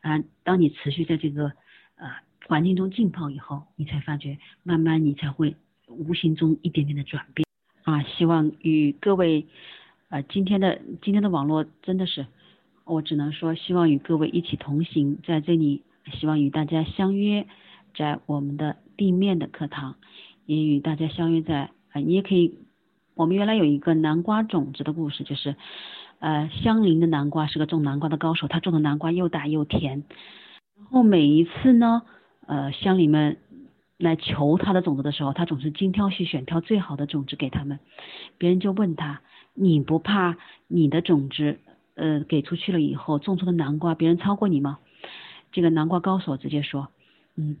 [0.00, 1.52] 啊，当你持续在这个
[1.94, 2.10] 呃
[2.46, 5.54] 环境中浸泡以后，你才发觉，慢慢你才会
[5.86, 7.46] 无形中一点点的转变。
[7.84, 9.46] 啊，希望与各位，
[10.08, 12.26] 呃，今天的今天的网络真的是，
[12.84, 17.46] 我只能说希望与各位一起同行，在这里希望与大家相约
[17.94, 19.94] 在我们的地面的课堂，
[20.46, 22.58] 也与大家相约在啊，你也可以。
[23.20, 25.54] 我们原来有一个南瓜种子的故事，就是，
[26.20, 30.04] 呃，相邻的南瓜是个种南瓜的高手，他种的南瓜又大又甜。
[30.78, 32.00] 然后每一次呢，
[32.46, 33.36] 呃，乡邻们
[33.98, 37.78] 来求他的种子的时候，他总是精挑细选，挑最好的种子给他们。
[38.38, 39.20] 别人就问他
[39.52, 41.58] ：“你不怕你的种子，
[41.96, 44.78] 呃，给出去了以后种出的南瓜别人超过你吗？”
[45.52, 46.88] 这个南瓜高手直接说
[47.36, 47.58] ：“嗯，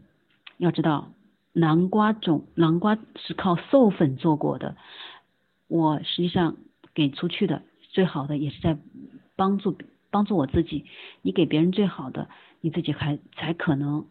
[0.56, 1.10] 要知道，
[1.52, 4.74] 南瓜种南瓜是靠授粉做果的。”
[5.70, 6.56] 我实际上
[6.94, 7.62] 给出去的
[7.92, 8.76] 最好的，也是在
[9.36, 9.78] 帮助
[10.10, 10.84] 帮助我自己。
[11.22, 12.28] 你给别人最好的，
[12.60, 14.04] 你自己还才可能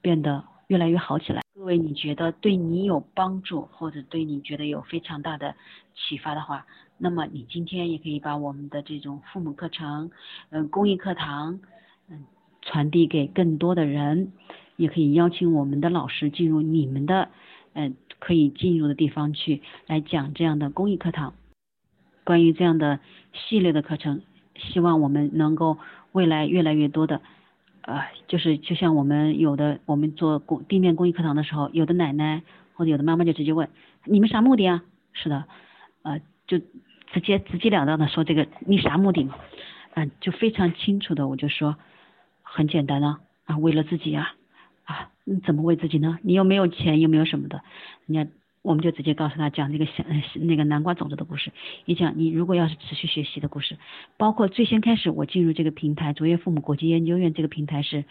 [0.00, 1.42] 变得越来越好起来。
[1.54, 5.54] 各位，你觉得对你有帮助，或者对你觉得有非常大的
[5.94, 10.10] 启发的话，那么你今天也可以把我们的这种父母课程，
[10.48, 11.60] 嗯，公益课堂，
[12.08, 12.24] 嗯，
[12.62, 14.32] 传递给更多的人，
[14.76, 17.28] 也可以邀请我们的老师进入你们的
[17.74, 21.34] 嗯可以进入的地方去来讲这样的公益课堂，
[22.22, 23.00] 关于这样的
[23.32, 24.22] 系列的课程，
[24.54, 25.76] 希望我们能够
[26.12, 27.20] 未来越来越多的。
[27.80, 32.42] 呃，就是就像我们有的，我们做公地面公益课堂的时候，有的奶奶
[32.74, 33.68] 或者有的妈妈就直接问，
[34.04, 34.84] 你们啥目的啊？
[35.12, 35.44] 是的，
[36.02, 36.60] 呃，就
[37.12, 39.34] 直接直截了当的说这个，你啥目的嘛？
[39.94, 41.76] 嗯，就非常清楚的，我就说
[42.42, 44.32] 很简单啊，啊，为了自己啊，
[44.84, 46.18] 啊，你怎么为自己呢？
[46.22, 47.62] 你又没有钱，又没有什么的，
[48.06, 48.30] 你看。
[48.64, 50.04] 我们就直接告诉他讲那个小
[50.34, 51.50] 那个南瓜种子的故事，
[51.84, 53.76] 你讲你如果要是持续学习的故事，
[54.16, 58.04] 包括最先开始我进入这个平台卓越父母国际研究院这个平台是，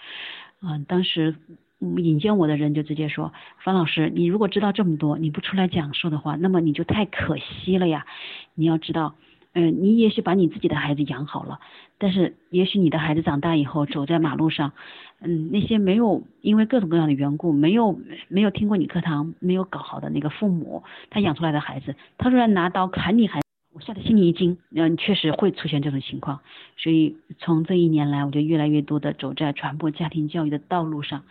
[0.62, 1.38] 嗯，当时
[1.80, 3.32] 引荐我的人就直接说，
[3.64, 8.06] 方老师，你如果知道这么多，你不出来讲述的话，那么你就太可惜了呀，
[8.54, 9.16] 你要知道。
[9.54, 11.60] 嗯，你也许把你自己的孩子养好了，
[11.98, 14.72] 但是也许你的孩子长大以后走在马路上，
[15.20, 18.00] 嗯，那些没有因为各种各样的缘故没有
[18.30, 23.42] 没有听过你课堂没有搞好的那个父母，他养出来的孩子，他突然拿刀砍你孩，
[23.74, 26.42] 我吓得心里一惊，嗯，确实会出现这种情况，
[26.78, 31.24] 所以从这一年来，我就越来越多的走在传播家庭教育的道路上，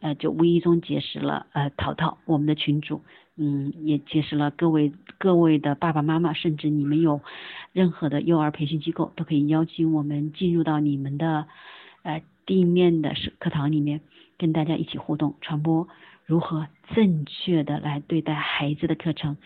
[0.00, 3.02] 呃，就无意中结识了呃淘淘我们的群主。
[3.36, 7.20] 嗯，也结识了各位各位的爸爸妈妈，甚至你们有
[7.72, 11.46] 任何的幼儿培训机构，都可以邀请我们进入到你们的
[12.02, 14.00] 呃地面的课堂里面，
[14.36, 15.88] 跟大家一起互动，传播
[16.24, 19.36] 如何正确的来对待孩子的课程。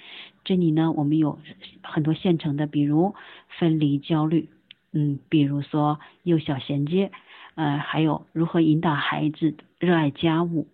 [0.45, 1.39] 这里呢，我们有
[1.83, 3.14] 很多现成的，比如
[3.59, 4.49] 分离焦虑，
[4.93, 7.11] 嗯，比如说幼小衔接，
[7.55, 10.68] 呃，还有如何引导孩子热爱家务，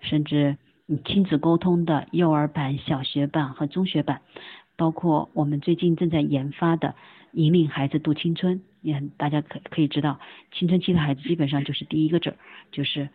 [0.00, 0.56] 甚至。
[1.04, 4.22] 亲子沟通的幼儿版、小学版和中学版，
[4.74, 6.94] 包括我们最近正在研发的
[7.32, 8.62] 引领孩子度青春。
[8.80, 10.18] 也大家可可以知道，
[10.50, 12.36] 青春期的孩子基本上就是第一个字儿，
[12.72, 13.10] 就是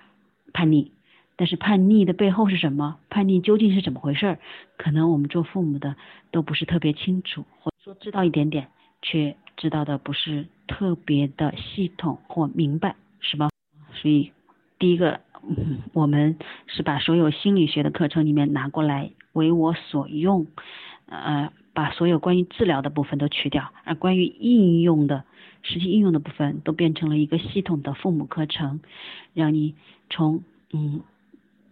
[0.54, 0.92] 叛逆。
[1.36, 2.98] 但是叛逆的背后是什么？
[3.10, 4.40] 叛逆究竟是怎么回事儿？
[4.78, 5.96] 可能我们做父母的
[6.32, 8.68] 都不是特别清楚，或者说知道一点点，
[9.02, 13.50] 却知道的不是特别的系统或明白，是吧？
[13.94, 14.32] 所以
[14.80, 15.22] 第一个。
[15.92, 20.48] 我们是把所有心理学的课程里面拿过来为我所用，
[21.08, 25.26] 呃，把所有关于治疗的部分都去掉，而关于应用的
[25.62, 28.80] 实际应用的部分都变成了一个系统的父母课程，
[29.34, 29.76] 让你
[30.10, 31.02] 从嗯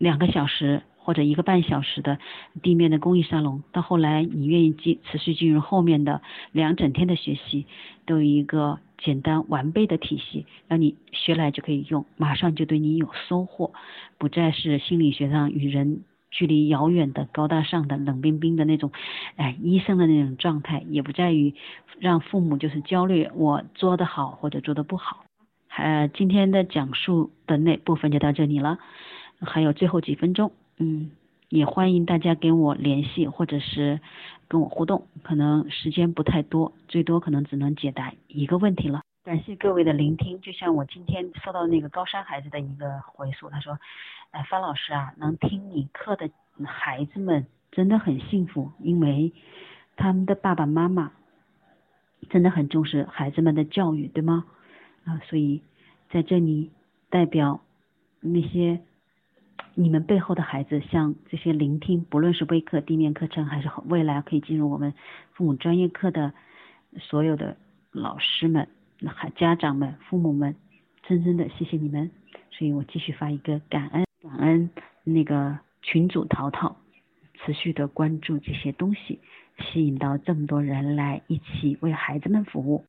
[0.02, 0.82] 两个小时。
[1.04, 2.20] 或者一个半小时的
[2.62, 6.22] 地面的公益沙龙，到后来你愿意进持续进入后面的
[6.52, 7.66] 两整天的学习，
[8.06, 13.74] 都有一个简单完备的体系，让你学来就可以用，马上就对你有收获，
[14.20, 18.92] 不再是心理学上与人距离遥远的高大上的冷冰冰的那种，
[19.38, 21.56] 哎医生的那种状态，也不在于
[22.00, 25.26] 让父母就是焦虑我做得好或者做得不好。
[25.76, 28.78] 呃，今天的讲述的那部分就到这里了，
[29.42, 30.52] 还有最后几分钟。
[30.78, 31.12] 嗯，
[31.50, 34.00] 也欢迎大家跟我联系，或者是
[34.48, 35.08] 跟我互动。
[35.22, 39.02] 可能时间不太多，最多可能只能解答一个问题了。
[39.24, 40.40] 感谢各位的聆听。
[40.42, 43.78] 就像我今天收到那个高山孩子的一个回复，他说
[44.32, 46.30] ：“哎，方老师啊，能听你课的
[46.66, 49.34] 孩子们真的很幸福，因为
[49.96, 51.12] 他们的爸爸妈妈
[52.30, 54.46] 真的很重视孩子们的教育，对吗？
[55.06, 55.62] 啊，所以
[56.10, 56.72] 在这里
[57.10, 57.62] 代表
[58.22, 58.80] 那些。”
[59.82, 64.94] 你们背后的孩子，像这些聆听，不论是微课、地面课程，还是未来可以进入我们
[65.34, 66.34] 父母专业课的
[67.00, 67.58] 所有的
[67.92, 68.68] 老师们、
[69.08, 70.56] 还家长们、父母们，
[71.02, 72.12] 真真的谢谢你们。
[72.52, 74.70] 所以我继续发一个感恩，感恩
[75.04, 76.78] 那个群主淘淘，
[77.34, 79.20] 持续的关注这些东西，
[79.58, 82.86] 吸引到这么多人来一起为孩子们服务。